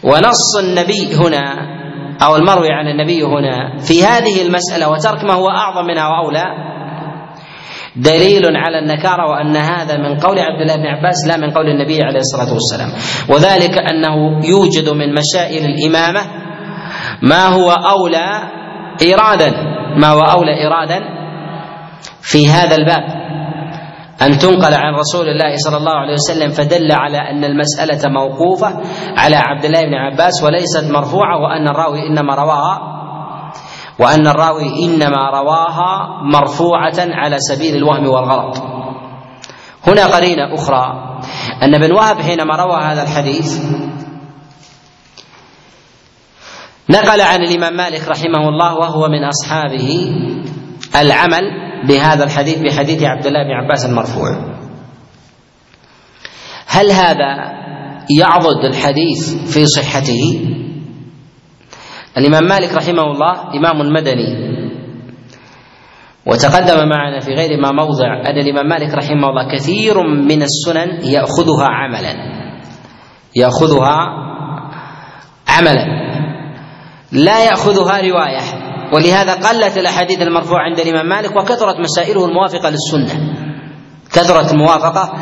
ونص 0.04 0.56
النبي 0.58 1.14
هنا 1.14 1.74
أو 2.22 2.36
المروي 2.36 2.68
عن 2.70 2.86
النبي 2.88 3.22
هنا 3.22 3.78
في 3.78 4.04
هذه 4.04 4.42
المسألة 4.42 4.90
وترك 4.90 5.24
ما 5.24 5.34
هو 5.34 5.48
أعظم 5.48 5.86
منها 5.86 6.08
وأولى 6.08 6.44
دليل 7.96 8.56
على 8.56 8.78
النكارة 8.78 9.30
وأن 9.30 9.56
هذا 9.56 9.96
من 9.96 10.18
قول 10.18 10.38
عبد 10.38 10.60
الله 10.60 10.76
بن 10.76 10.86
عباس 10.86 11.26
لا 11.28 11.36
من 11.36 11.50
قول 11.50 11.68
النبي 11.68 12.02
عليه 12.02 12.18
الصلاة 12.18 12.52
والسلام. 12.52 12.88
وذلك 13.28 13.78
أنه 13.78 14.46
يوجد 14.46 14.88
من 14.88 15.14
مشائل 15.14 15.64
الإمامة 15.64 16.20
ما 17.22 17.46
هو 17.46 17.70
أولى 17.70 18.50
إرادا 19.12 19.50
ما 19.96 20.08
هو 20.08 20.20
أولى 20.20 20.66
إرادا 20.66 21.00
في 22.22 22.48
هذا 22.48 22.76
الباب. 22.76 23.24
أن 24.22 24.38
تنقل 24.38 24.74
عن 24.74 24.94
رسول 24.94 25.28
الله 25.28 25.56
صلى 25.56 25.76
الله 25.76 25.92
عليه 25.92 26.12
وسلم 26.12 26.48
فدل 26.48 26.92
على 26.92 27.18
أن 27.18 27.44
المسألة 27.44 28.10
موقوفة 28.10 28.80
على 29.16 29.36
عبد 29.36 29.64
الله 29.64 29.80
بن 29.84 29.94
عباس 29.94 30.42
وليست 30.44 30.90
مرفوعة 30.90 31.42
وأن 31.42 31.68
الراوي 31.68 32.06
إنما 32.08 32.34
رواها 32.34 32.94
وأن 33.98 34.26
الراوي 34.26 34.84
إنما 34.84 35.30
رواها 35.30 36.22
مرفوعة 36.22 36.96
على 36.98 37.36
سبيل 37.38 37.76
الوهم 37.76 38.06
والغلط. 38.06 38.62
هنا 39.86 40.06
قرينة 40.06 40.54
أخرى. 40.54 41.14
أن 41.62 41.74
ابن 41.74 41.92
وهب 41.92 42.20
حينما 42.20 42.56
روى 42.56 42.82
هذا 42.82 43.02
الحديث 43.02 43.60
نقل 46.90 47.20
عن 47.20 47.42
الإمام 47.42 47.76
مالك 47.76 48.08
رحمه 48.08 48.48
الله 48.48 48.74
وهو 48.74 49.08
من 49.08 49.24
أصحابه 49.24 50.12
العمل 50.96 51.42
بهذا 51.88 52.24
الحديث 52.24 52.58
بحديث 52.58 53.02
عبد 53.02 53.26
الله 53.26 53.44
بن 53.44 53.50
عباس 53.50 53.84
المرفوع. 53.86 54.54
هل 56.66 56.90
هذا 56.92 57.52
يعضد 58.10 58.64
الحديث 58.64 59.52
في 59.52 59.66
صحته؟ 59.66 60.40
الإمام 62.18 62.44
مالك 62.44 62.74
رحمه 62.74 63.02
الله 63.02 63.32
إمام 63.56 63.92
مدني. 63.92 64.54
وتقدم 66.26 66.88
معنا 66.88 67.20
في 67.20 67.34
غير 67.34 67.60
ما 67.60 67.72
موضع 67.72 68.20
أن 68.26 68.38
الإمام 68.38 68.66
مالك 68.68 68.94
رحمه 68.94 69.28
الله 69.28 69.58
كثير 69.58 70.02
من 70.02 70.42
السنن 70.42 70.88
يأخذها 71.04 71.68
عملا. 71.68 72.14
يأخذها 73.36 73.96
عملا. 75.48 75.84
لا 77.12 77.44
يأخذها 77.44 78.00
رواية. 78.00 78.40
ولهذا 78.92 79.34
قلت 79.34 79.78
الأحاديث 79.78 80.22
المرفوعة 80.22 80.62
عند 80.62 80.80
الإمام 80.80 81.08
مالك 81.08 81.36
وكثرت 81.36 81.76
مسائله 81.80 82.24
الموافقة 82.24 82.70
للسنة. 82.70 83.34
كثرت 84.12 84.52
الموافقة 84.52 85.12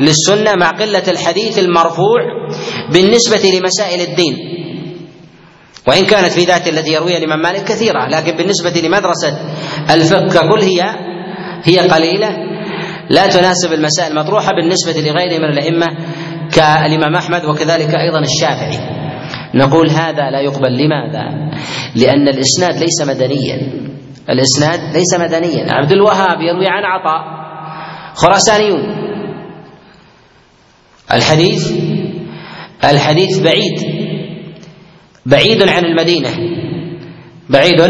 للسنة 0.00 0.54
مع 0.54 0.70
قلة 0.70 1.10
الحديث 1.10 1.58
المرفوع 1.58 2.20
بالنسبة 2.92 3.50
لمسائل 3.58 4.00
الدين. 4.00 4.36
وإن 5.88 6.04
كانت 6.04 6.32
في 6.32 6.44
ذات 6.44 6.68
التي 6.68 6.92
يرويها 6.92 7.18
الإمام 7.18 7.42
مالك 7.42 7.64
كثيرة 7.64 8.08
لكن 8.08 8.36
بالنسبة 8.36 8.70
لمدرسة 8.70 9.38
الفقه 9.90 10.28
ككل 10.28 10.60
هي 10.60 10.80
هي 11.64 11.78
قليلة. 11.78 12.36
لا 13.10 13.26
تناسب 13.26 13.72
المسائل 13.72 14.12
المطروحه 14.12 14.52
بالنسبة 14.52 14.92
لغيره 14.92 15.38
من 15.38 15.44
الأئمة 15.44 15.86
كالإمام 16.52 17.14
أحمد 17.14 17.44
وكذلك 17.44 17.94
أيضا 17.94 18.20
الشافعي. 18.20 18.78
نقول 19.54 19.90
هذا 19.90 20.30
لا 20.30 20.40
يقبل. 20.40 20.76
لماذا؟ 20.76 21.50
لأن 21.96 22.28
الإسناد 22.28 22.76
ليس 22.76 23.08
مدنيا. 23.08 23.58
الإسناد 24.30 24.80
ليس 24.96 25.14
مدنيا. 25.14 25.72
عبد 25.72 25.92
الوهاب 25.92 26.40
يروي 26.40 26.66
عن 26.66 26.84
عطاء 26.84 27.40
خراسانيون. 28.14 28.82
الحديث 31.12 31.72
الحديث 32.84 33.38
بعيد. 33.38 33.99
بعيد 35.26 35.68
عن 35.68 35.84
المدينة. 35.84 36.28
بعيد 37.50 37.80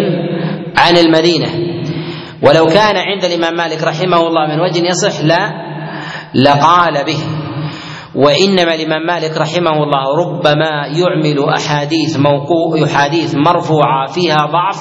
عن 0.76 0.96
المدينة. 0.96 1.48
ولو 2.42 2.66
كان 2.66 2.96
عند 2.96 3.24
الإمام 3.24 3.56
مالك 3.56 3.82
رحمه 3.82 4.16
الله 4.26 4.46
من 4.48 4.60
وجه 4.60 4.86
يصح 4.88 5.20
لا 5.20 5.50
لقال 6.34 7.04
به. 7.04 7.18
وإنما 8.14 8.74
الإمام 8.74 9.06
مالك 9.06 9.36
رحمه 9.38 9.82
الله 9.82 10.16
ربما 10.18 10.86
يعمل 10.86 11.48
أحاديث 11.48 12.16
موقوع 12.18 12.84
أحاديث 12.84 13.34
مرفوعة 13.34 14.06
فيها 14.06 14.46
ضعف 14.46 14.78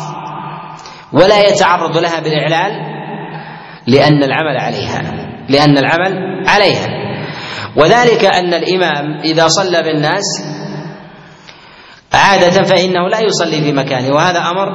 ولا 1.14 1.50
يتعرض 1.50 1.98
لها 1.98 2.20
بالإعلال 2.20 2.72
لأن 3.88 4.24
العمل 4.24 4.58
عليها 4.58 5.02
لأن 5.50 5.78
العمل 5.78 6.14
عليها. 6.48 6.88
وذلك 7.76 8.26
أن 8.26 8.54
الإمام 8.54 9.20
إذا 9.24 9.48
صلى 9.48 9.84
بالناس 9.84 10.24
عادة 12.14 12.64
فإنه 12.64 13.08
لا 13.10 13.20
يصلي 13.22 13.62
في 13.62 13.72
مكانه 13.74 14.16
وهذا 14.16 14.40
أمر 14.40 14.68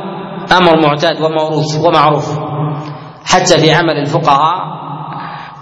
أمر 0.52 0.80
معتاد 0.86 1.20
وموروث 1.20 1.76
ومعروف 1.84 2.38
حتى 3.26 3.58
في 3.58 3.72
عمل 3.72 3.98
الفقهاء 3.98 4.74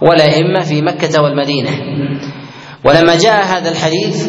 والأئمة 0.03 0.61
في 0.61 0.83
مكة 0.83 1.23
والمدينة. 1.23 1.71
ولما 2.85 3.17
جاء 3.17 3.45
هذا 3.45 3.71
الحديث 3.71 4.29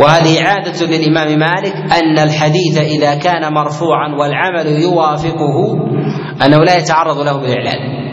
وهذه 0.00 0.42
عادة 0.42 0.86
للإمام 0.86 1.38
مالك 1.38 1.74
أن 1.92 2.18
الحديث 2.18 2.78
إذا 2.78 3.14
كان 3.14 3.52
مرفوعا 3.52 4.14
والعمل 4.18 4.66
يوافقه 4.66 5.74
أنه 6.46 6.58
لا 6.64 6.76
يتعرض 6.76 7.18
له 7.18 7.32
بالإعلان. 7.32 8.06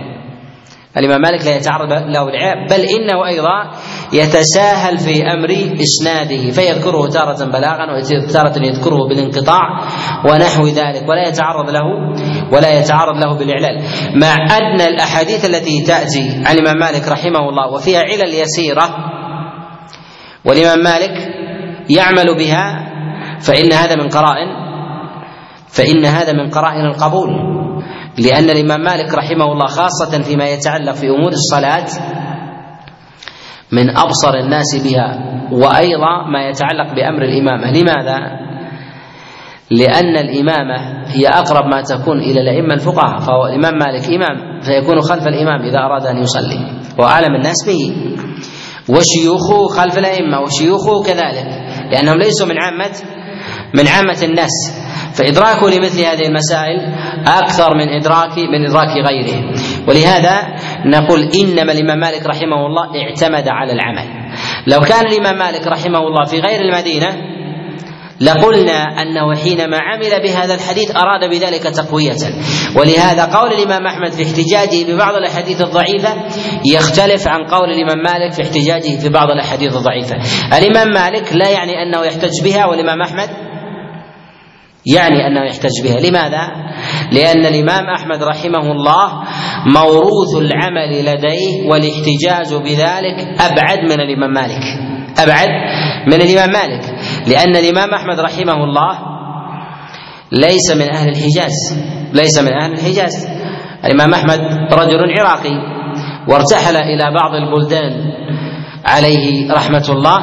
الإمام 0.98 1.22
مالك 1.22 1.46
لا 1.46 1.56
يتعرض 1.56 1.92
له 1.92 2.24
بالإعلان 2.26 2.66
بل 2.70 2.82
إنه 2.82 3.28
أيضا 3.28 3.72
يتساهل 4.14 4.98
في 4.98 5.22
أمر 5.24 5.80
إسناده 5.82 6.52
فيذكره 6.52 7.08
تارة 7.10 7.46
بلاغا 7.46 7.86
وتارة 7.94 8.54
يذكره 8.66 9.08
بالانقطاع 9.10 9.62
ونحو 10.26 10.68
ذلك 10.68 11.10
ولا 11.10 11.28
يتعرض 11.28 11.70
له 11.70 11.84
ولا 12.52 12.80
يتعرض 12.80 13.18
له 13.18 13.38
بالإعلان 13.38 13.84
مع 14.22 14.58
أن 14.58 14.82
الأحاديث 14.82 15.46
التي 15.46 15.84
تأتي 15.88 16.44
عن 16.46 16.56
الإمام 16.56 16.78
مالك 16.80 17.08
رحمه 17.08 17.50
الله 17.50 17.74
وفيها 17.74 18.00
علل 18.00 18.34
يسيرة 18.34 18.90
والإمام 20.46 20.80
مالك 20.84 21.18
يعمل 21.90 22.38
بها 22.38 22.90
فإن 23.40 23.74
هذا 23.74 23.96
من 23.96 24.10
قرائن 24.10 24.48
فإن 25.68 26.06
هذا 26.06 26.34
من 26.34 26.50
قرائن 26.50 26.86
القبول 26.86 27.30
لأن 28.18 28.50
الإمام 28.50 28.82
مالك 28.82 29.14
رحمه 29.14 29.46
الله 29.52 29.66
خاصة 29.68 30.22
فيما 30.22 30.50
يتعلق 30.50 30.92
في 30.94 31.10
أمور 31.10 31.32
الصلاة 31.32 31.86
من 33.74 33.98
أبصر 33.98 34.34
الناس 34.44 34.76
بها 34.84 35.08
وأيضا 35.52 36.14
ما 36.34 36.48
يتعلق 36.50 36.96
بأمر 36.96 37.22
الإمامة. 37.22 37.72
لماذا؟ 37.72 38.18
لأن 39.72 40.18
الإمامة 40.18 41.08
هي 41.08 41.28
أقرب 41.28 41.66
ما 41.66 41.82
تكون 41.82 42.20
إلى 42.20 42.42
الأئمة 42.42 42.74
الفقهاء 42.74 43.20
فهو 43.20 43.46
الإمام 43.48 43.74
مالك 43.78 44.06
إمام 44.06 44.62
فيكون 44.62 45.02
خلف 45.02 45.28
الإمام 45.28 45.62
إذا 45.62 45.80
أراد 45.80 46.06
أن 46.06 46.18
يصلي 46.18 46.60
وأعلم 47.00 47.36
الناس 47.36 47.66
به. 47.68 47.96
وشيوخه 48.90 49.68
خلف 49.68 49.98
الأئمة 49.98 50.40
وشيوخه 50.42 51.04
كذلك 51.04 51.48
لأنهم 51.92 52.18
ليسوا 52.18 52.48
من 52.48 52.58
عامة 52.58 52.92
من 53.74 53.88
عامة 53.88 54.24
الناس. 54.24 54.84
فإدراكه 55.14 55.70
لمثل 55.70 56.00
هذه 56.00 56.28
المسائل 56.28 56.80
أكثر 57.28 57.70
من 57.76 57.90
إدراك 57.90 58.38
من 58.38 58.66
إدراك 58.70 58.90
غيره. 59.08 59.54
ولهذا 59.88 60.56
نقول 60.86 61.30
إنما 61.42 61.72
الإمام 61.72 62.00
مالك 62.00 62.26
رحمه 62.26 62.66
الله 62.66 62.86
اعتمد 63.02 63.48
على 63.48 63.72
العمل. 63.74 64.08
لو 64.68 64.80
كان 64.80 65.06
الإمام 65.08 65.38
مالك 65.38 65.68
رحمه 65.68 66.00
الله 66.00 66.26
في 66.26 66.40
غير 66.40 66.62
المدينة 66.62 67.34
لقلنا 68.22 69.02
أنه 69.02 69.36
حينما 69.36 69.78
عمل 69.78 70.24
بهذا 70.24 70.54
الحديث 70.54 70.92
أراد 70.96 71.30
بذلك 71.30 71.64
تقوية. 71.64 72.18
ولهذا 72.76 73.26
قول 73.26 73.54
الإمام 73.54 73.88
أحمد 73.88 74.12
في 74.12 74.24
احتجاجه 74.24 74.94
ببعض 74.94 75.16
الأحاديث 75.16 75.62
الضعيفة 75.62 76.14
يختلف 76.66 77.28
عن 77.28 77.44
قول 77.46 77.70
الإمام 77.70 77.98
مالك 77.98 78.34
في 78.34 78.42
احتجاجه 78.42 79.00
في 79.02 79.10
بعض 79.10 79.30
الأحاديث 79.30 79.76
الضعيفة. 79.76 80.16
الإمام 80.58 80.88
مالك 80.94 81.34
لا 81.34 81.50
يعني 81.50 81.72
أنه 81.84 82.06
يحتج 82.06 82.44
بها 82.44 82.66
والإمام 82.66 83.02
أحمد 83.02 83.43
يعني 84.86 85.28
أنه 85.28 85.44
يحتج 85.44 85.84
بها. 85.84 86.00
لماذا؟ 86.10 86.48
لأن 87.12 87.46
الإمام 87.46 87.86
أحمد 87.86 88.24
رحمه 88.24 88.72
الله 88.72 89.24
موروث 89.66 90.36
العمل 90.38 91.06
لديه 91.06 91.70
والاحتجاج 91.70 92.54
بذلك 92.64 93.42
أبعد 93.42 93.80
من 93.80 94.00
الإمام 94.00 94.34
مالك. 94.34 94.64
أبعد 95.18 95.48
من 96.08 96.22
الإمام 96.22 96.50
مالك. 96.50 96.84
لأن 97.28 97.56
الإمام 97.56 97.94
أحمد 97.94 98.20
رحمه 98.20 98.64
الله 98.64 99.00
ليس 100.32 100.72
من 100.76 100.90
أهل 100.90 101.10
الحجاز. 101.10 101.56
ليس 102.14 102.40
من 102.40 102.54
أهل 102.54 102.72
الحجاز. 102.74 103.28
الإمام 103.86 104.14
أحمد 104.14 104.40
رجل 104.74 105.20
عراقي 105.20 105.74
وارتحل 106.28 106.76
إلى 106.76 107.14
بعض 107.16 107.36
البلدان 107.36 108.12
عليه 108.86 109.52
رحمة 109.52 109.86
الله 109.90 110.20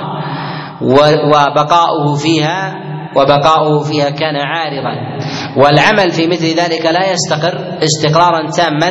وبقاؤه 0.83 2.15
فيها 2.23 2.90
وبقاؤه 3.17 3.83
فيها 3.85 4.11
كان 4.11 4.37
عارضا. 4.37 4.95
والعمل 5.57 6.11
في 6.11 6.27
مثل 6.27 6.47
ذلك 6.47 6.87
لا 6.87 7.13
يستقر 7.13 7.79
استقرارا 7.83 8.51
تاما 8.51 8.91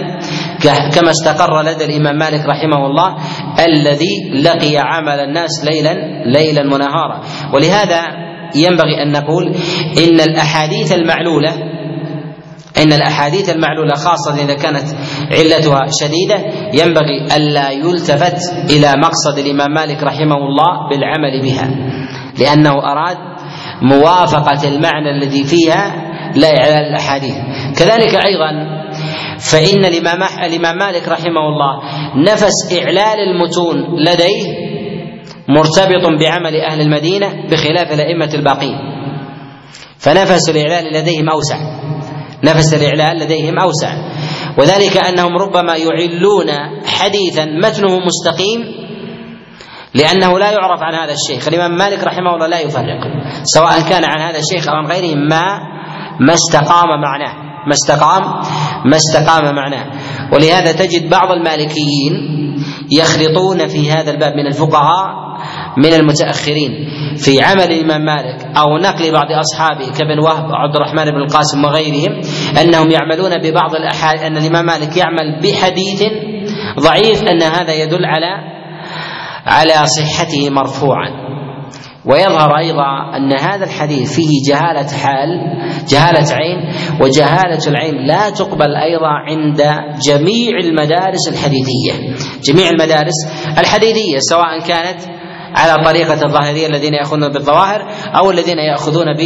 كما 0.96 1.12
استقر 1.12 1.62
لدى 1.62 1.86
الإمام 1.86 2.16
مالك 2.18 2.46
رحمه 2.46 2.86
الله 2.86 3.18
الذي 3.60 4.42
لقي 4.44 4.78
عمل 4.78 5.20
الناس 5.20 5.66
ليلا 5.66 5.94
ليلا 6.26 6.62
ونهارا 6.62 7.22
ولهذا 7.54 8.02
ينبغي 8.56 9.04
أن 9.04 9.12
نقول 9.12 9.56
إن 9.98 10.20
الأحاديث 10.20 10.94
المعلولة 10.94 11.54
إن 12.78 12.94
الأحاديث 12.94 13.50
المعلولة 13.50 13.94
خاصة 13.94 14.44
إذا 14.44 14.54
كانت 14.54 14.86
علتها 15.32 15.82
شديدة 16.02 16.38
ينبغي 16.74 17.26
ألا 17.38 17.72
يلتفت 17.72 18.54
إلى 18.70 18.94
مقصد 19.04 19.38
الإمام 19.38 19.72
مالك 19.72 20.04
رحمه 20.04 20.36
الله 20.36 20.90
بالعمل 20.90 21.42
بها. 21.44 21.70
لأنه 22.40 22.72
أراد 22.72 23.18
موافقة 23.82 24.68
المعنى 24.68 25.10
الذي 25.10 25.44
فيها 25.44 26.10
لا 26.36 26.48
إعلان 26.48 26.94
الأحاديث. 26.94 27.36
كذلك 27.80 28.16
أيضا 28.16 28.80
فإن 29.40 29.86
الإمام 29.86 30.24
الإمام 30.44 30.78
مالك 30.78 31.08
رحمه 31.08 31.48
الله 31.50 31.82
نفس 32.32 32.80
إعلال 32.82 33.20
المتون 33.20 33.78
لديه 34.04 34.70
مرتبط 35.48 36.20
بعمل 36.20 36.56
أهل 36.56 36.82
المدينة 36.82 37.48
بخلاف 37.52 37.94
الأئمة 37.94 38.34
الباقين. 38.34 38.78
فنفس 39.98 40.50
الإعلال 40.50 40.94
لديهم 40.94 41.30
أوسع. 41.30 41.58
نفس 42.44 42.74
الإعلال 42.74 43.20
لديهم 43.20 43.60
أوسع. 43.60 43.94
وذلك 44.58 44.98
أنهم 44.98 45.38
ربما 45.38 45.76
يعلون 45.78 46.50
حديثا 46.86 47.46
متنه 47.46 48.00
مستقيم 48.00 48.89
لأنه 49.94 50.40
لا 50.40 50.52
يعرف 50.52 50.82
عن 50.82 50.94
هذا 50.94 51.14
الشيخ. 51.14 51.48
الإمام 51.48 51.78
مالك 51.78 52.04
رحمه 52.04 52.36
الله 52.36 52.48
لا 52.48 52.60
يفرق 52.60 53.00
سواء 53.44 53.82
كان 53.90 54.04
عن 54.06 54.22
هذا 54.22 54.40
الشيخ 54.40 54.70
أو 54.70 54.76
عن 54.76 54.86
غيره 54.86 55.16
ما 55.16 55.60
ما 56.20 56.34
استقام 56.34 57.02
معناه 57.02 57.34
ما 57.68 57.74
استقام 57.74 58.24
ما 58.86 58.96
استقام 58.96 59.56
معناه. 59.56 59.86
ولهذا 60.34 60.72
تجد 60.72 61.10
بعض 61.10 61.32
المالكيين 61.32 62.14
يخلطون 62.92 63.68
في 63.68 63.92
هذا 63.92 64.12
الباب 64.12 64.34
من 64.34 64.48
الفقهاء 64.48 65.30
من 65.78 65.94
المتأخرين. 65.94 66.72
في 67.18 67.44
عمل 67.44 67.72
الإمام 67.72 68.06
مالك 68.06 68.58
أو 68.58 68.78
نقل 68.78 69.12
بعض 69.12 69.28
أصحابه 69.32 69.92
كابن 69.98 70.20
وهب 70.20 70.50
وعبد 70.50 70.76
الرحمن 70.76 71.06
بن 71.06 71.18
القاسم 71.18 71.66
وغيرهم 71.66 72.22
أنهم 72.62 72.92
يعملون 72.92 73.38
ببعض 73.38 73.76
الأحاديث 73.76 74.24
أن 74.24 74.38
الإمام 74.38 74.66
مالك 74.66 74.98
يعمل 74.98 75.40
بحديث 75.44 76.04
ضعيف 76.80 77.24
أن 77.24 77.42
هذا 77.42 77.74
يدل 77.74 78.06
على 78.06 78.59
على 79.50 79.88
صحته 79.98 80.50
مرفوعا. 80.50 81.30
ويظهر 82.06 82.58
أيضا 82.58 83.18
أن 83.18 83.40
هذا 83.40 83.66
الحديث 83.66 84.16
فيه 84.16 84.30
جهالة 84.50 84.88
حال 84.88 85.30
جهالة 85.90 86.34
عين 86.34 86.58
وجهالة 87.02 87.68
العين 87.68 87.96
لا 88.08 88.30
تقبل 88.30 88.76
أيضا 88.76 89.08
عند 89.08 89.62
جميع 90.08 90.58
المدارس 90.64 91.28
الحديثية. 91.28 92.16
جميع 92.44 92.70
المدارس 92.70 93.28
الحديثية 93.58 94.18
سواء 94.20 94.60
كانت 94.68 95.02
على 95.56 95.84
طريقة 95.86 96.26
الظاهرية 96.26 96.68
الذين 96.68 96.94
يأخذون 96.94 97.30
بالظواهر 97.30 97.88
أو 98.16 98.32
الذين 98.32 98.58
يأخذون 98.58 99.18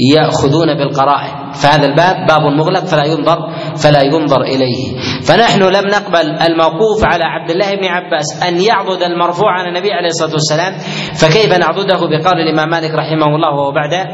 يأخذون 0.00 0.74
بالقرائن. 0.74 1.52
فهذا 1.52 1.86
الباب 1.86 2.26
باب 2.28 2.42
مغلق 2.42 2.84
فلا 2.84 3.04
ينظر 3.04 3.38
فلا 3.76 4.02
ينظر 4.02 4.42
إليه. 4.42 5.00
فنحن 5.22 5.62
لم 5.62 5.86
نقبل 5.86 6.26
الموقوف 6.42 7.04
على 7.04 7.24
عبد 7.24 7.50
الله 7.50 7.74
بن 7.74 7.84
عباس 7.84 8.42
أن 8.42 8.60
يعضد 8.60 9.02
المرفوع 9.02 9.50
عن 9.50 9.68
النبي 9.68 9.92
عليه 9.92 10.08
الصلاة 10.08 10.32
والسلام. 10.32 10.72
فكيف 11.14 11.58
نعضده؟ 11.58 11.96
بقول 11.96 12.40
الإمام 12.40 12.70
مالك 12.70 12.90
رحمه 12.90 13.26
الله 13.26 13.50
وهو 13.54 13.72
بعد 13.72 14.06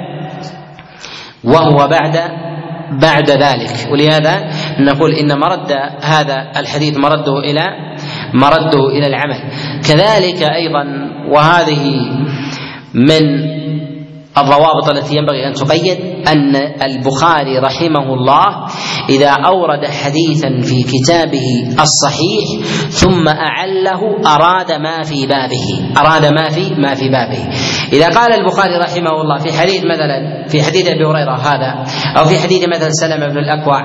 وهو 1.44 1.88
بعد 1.88 2.16
بعد 3.02 3.30
ذلك. 3.30 3.92
ولهذا 3.92 4.50
نقول 4.80 5.10
إن 5.12 5.38
مرد 5.38 5.72
هذا 6.02 6.52
الحديث 6.56 6.96
مرده 6.96 7.38
إلى 7.38 7.66
مرده 8.34 8.88
إلى 8.88 9.06
العمل. 9.06 9.40
كذلك 9.88 10.42
أيضا 10.42 10.84
وهذه 11.30 11.84
من 12.94 13.59
الضوابط 14.40 14.88
التي 14.96 15.16
ينبغي 15.16 15.46
أن 15.46 15.52
تقيد 15.52 15.98
أن 16.28 16.56
البخاري 16.82 17.58
رحمه 17.58 18.14
الله 18.14 18.66
إذا 19.08 19.30
أورد 19.30 19.86
حديثا 19.86 20.60
في 20.62 20.82
كتابه 20.82 21.46
الصحيح 21.80 22.66
ثم 22.88 23.28
أعله 23.28 24.00
أراد 24.26 24.72
ما 24.72 25.02
في 25.02 25.26
بابه 25.26 25.92
أراد 25.96 26.26
ما 26.26 26.48
في 26.48 26.74
ما 26.74 26.94
في 26.94 27.08
بابه. 27.08 27.48
إذا 27.92 28.08
قال 28.08 28.32
البخاري 28.32 28.76
رحمه 28.76 29.20
الله 29.22 29.38
في 29.38 29.52
حديث 29.52 29.84
مثلا 29.84 30.48
في 30.48 30.62
حديث 30.62 30.86
أبي 30.86 31.04
هريرة 31.04 31.36
هذا 31.36 31.84
أو 32.18 32.24
في 32.24 32.38
حديث 32.38 32.68
مثلا 32.68 32.90
سلمة 32.90 33.26
بن 33.26 33.38
الأكوع 33.38 33.80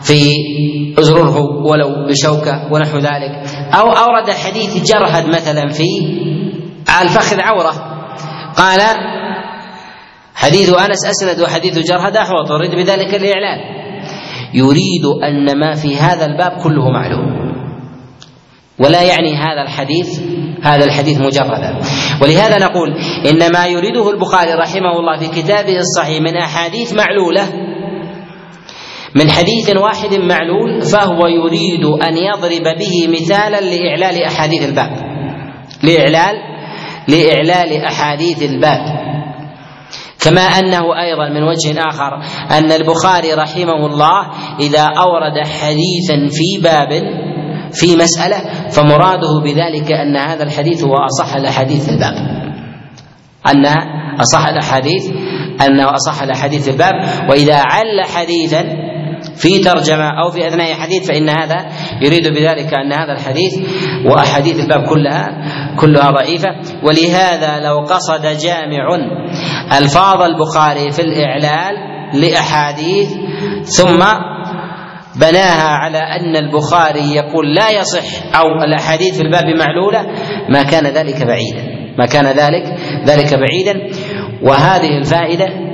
في 0.00 0.32
ازرره 0.98 1.38
ولو 1.40 2.06
بشوكة 2.08 2.72
ونحو 2.72 2.98
ذلك 2.98 3.32
أو 3.74 3.92
أورد 3.92 4.30
حديث 4.30 4.92
جرهد 4.92 5.28
مثلا 5.28 5.68
في 5.68 5.84
الفخذ 7.02 7.40
عورة 7.40 7.72
قال 8.56 8.80
حديث 10.42 10.68
أنس 10.68 11.06
أسند 11.06 11.42
وحديث 11.42 11.78
جرهد 11.78 12.16
أحوط 12.16 12.50
يريد 12.50 12.70
بذلك 12.70 13.14
الإعلان. 13.14 13.58
يريد 14.54 15.04
أن 15.22 15.58
ما 15.58 15.74
في 15.74 15.96
هذا 15.96 16.26
الباب 16.26 16.52
كله 16.62 16.90
معلوم. 16.90 17.52
ولا 18.78 19.02
يعني 19.02 19.36
هذا 19.36 19.62
الحديث 19.62 20.20
هذا 20.62 20.84
الحديث 20.84 21.20
مجردا. 21.20 21.78
ولهذا 22.22 22.58
نقول 22.58 22.96
ان 23.30 23.52
ما 23.52 23.66
يريده 23.66 24.10
البخاري 24.10 24.52
رحمه 24.52 24.98
الله 24.98 25.16
في 25.18 25.42
كتابه 25.42 25.76
الصحيح 25.76 26.20
من 26.20 26.36
أحاديث 26.36 26.94
معلولة 26.94 27.46
من 29.14 29.30
حديث 29.30 29.76
واحد 29.76 30.14
معلول 30.14 30.82
فهو 30.82 31.26
يريد 31.26 31.84
أن 31.84 32.16
يضرب 32.16 32.78
به 32.78 33.08
مثالا 33.08 33.60
لإعلال 33.60 34.22
أحاديث 34.22 34.68
الباب. 34.68 34.90
لإعلال 35.82 36.36
لإعلال 37.08 37.84
أحاديث 37.84 38.42
الباب. 38.42 39.11
كما 40.24 40.40
أنه 40.40 41.00
أيضا 41.02 41.28
من 41.28 41.42
وجه 41.42 41.80
آخر 41.88 42.22
أن 42.50 42.72
البخاري 42.72 43.34
رحمه 43.34 43.86
الله 43.86 44.30
إذا 44.60 44.82
أورد 44.82 45.46
حديثا 45.46 46.28
في 46.30 46.62
باب 46.62 46.88
في 47.72 47.96
مسألة 47.96 48.68
فمراده 48.70 49.40
بذلك 49.44 49.92
أن 49.92 50.16
هذا 50.16 50.42
الحديث 50.42 50.84
هو 50.84 50.94
أصح 50.94 51.34
الأحاديث 51.34 51.88
الباب. 51.88 52.14
أن 53.46 53.66
أصح 54.20 54.46
الأحاديث 54.46 55.10
انه 55.66 55.94
أصح 55.94 56.22
الأحاديث 56.22 56.68
الباب 56.68 56.94
وإذا 57.30 57.56
عل 57.56 58.04
حديثا 58.14 58.91
في 59.36 59.58
ترجمة 59.58 60.22
أو 60.24 60.30
في 60.30 60.48
أثناء 60.48 60.74
حديث 60.74 61.08
فإن 61.08 61.28
هذا 61.28 61.66
يريد 62.02 62.28
بذلك 62.28 62.74
أن 62.74 62.92
هذا 62.92 63.12
الحديث 63.12 63.52
وأحاديث 64.06 64.60
الباب 64.60 64.88
كلها 64.88 65.28
كلها 65.76 66.10
ضعيفة. 66.10 66.48
ولهذا 66.82 67.60
لو 67.60 67.78
قصد 67.80 68.26
جامع 68.26 68.96
ألفاظ 69.78 70.22
البخاري 70.22 70.90
في 70.90 71.02
الإعلال 71.02 71.74
لأحاديث 72.14 73.08
ثم 73.64 74.04
بناها 75.20 75.68
على 75.68 75.98
أن 75.98 76.36
البخاري 76.36 77.14
يقول 77.14 77.54
لا 77.54 77.70
يصح 77.70 78.36
أو 78.36 78.64
الأحاديث 78.64 79.16
في 79.16 79.22
الباب 79.22 79.44
معلولة 79.44 80.02
ما 80.48 80.62
كان 80.62 80.86
ذلك 80.86 81.26
بعيدا 81.26 81.72
ما 81.98 82.06
كان 82.06 82.26
ذلك 82.26 82.64
ذلك 83.06 83.34
بعيدا. 83.34 83.80
وهذه 84.42 84.98
الفائدة 84.98 85.71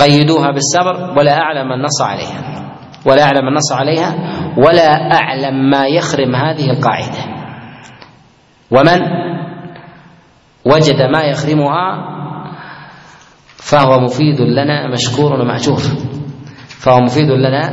قيدوها 0.00 0.50
بالسبر 0.50 1.18
ولا 1.18 1.38
أعلم 1.38 1.68
من 1.68 1.82
نص 1.82 2.02
عليها. 2.02 2.62
ولا 3.06 3.22
أعلم 3.22 3.44
من 3.44 3.54
نص 3.54 3.72
عليها 3.72 4.14
ولا 4.56 5.14
أعلم 5.14 5.70
ما 5.70 5.86
يخرم 5.86 6.34
هذه 6.34 6.70
القاعدة. 6.70 7.18
ومن 8.70 9.00
وجد 10.64 11.02
ما 11.02 11.22
يخرمها 11.22 12.12
فهو 13.56 14.00
مفيد 14.00 14.40
لنا 14.40 14.88
مشكور 14.88 15.32
ومأجور. 15.32 15.80
فهو 16.68 17.00
مفيد 17.00 17.30
لنا 17.30 17.70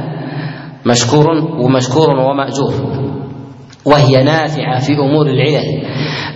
مشكور 0.86 1.28
ومشكور 1.60 2.10
ومأجور. 2.10 2.74
وهي 3.86 4.24
نافعة 4.24 4.80
في 4.80 4.94
أمور 4.94 5.26
العلل. 5.26 5.86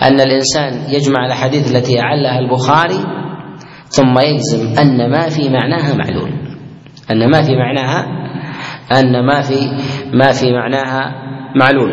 أن 0.02 0.20
الإنسان 0.20 0.94
يجمع 0.94 1.26
الأحاديث 1.26 1.76
التي 1.76 2.00
أعلها 2.02 2.40
البخاري 2.40 3.23
ثم 3.96 4.20
يجزم 4.20 4.80
أن 4.80 5.12
ما 5.12 5.30
في 5.30 5.50
معناها 5.50 5.94
معلول. 5.94 6.32
أن 7.12 7.32
ما 7.32 7.41
في 7.41 7.56
معناها 7.56 8.06
أن 8.91 9.26
ما 9.26 9.41
في 9.41 9.56
ما 10.14 10.32
في 10.32 10.52
معناها 10.52 11.16
معلول. 11.56 11.91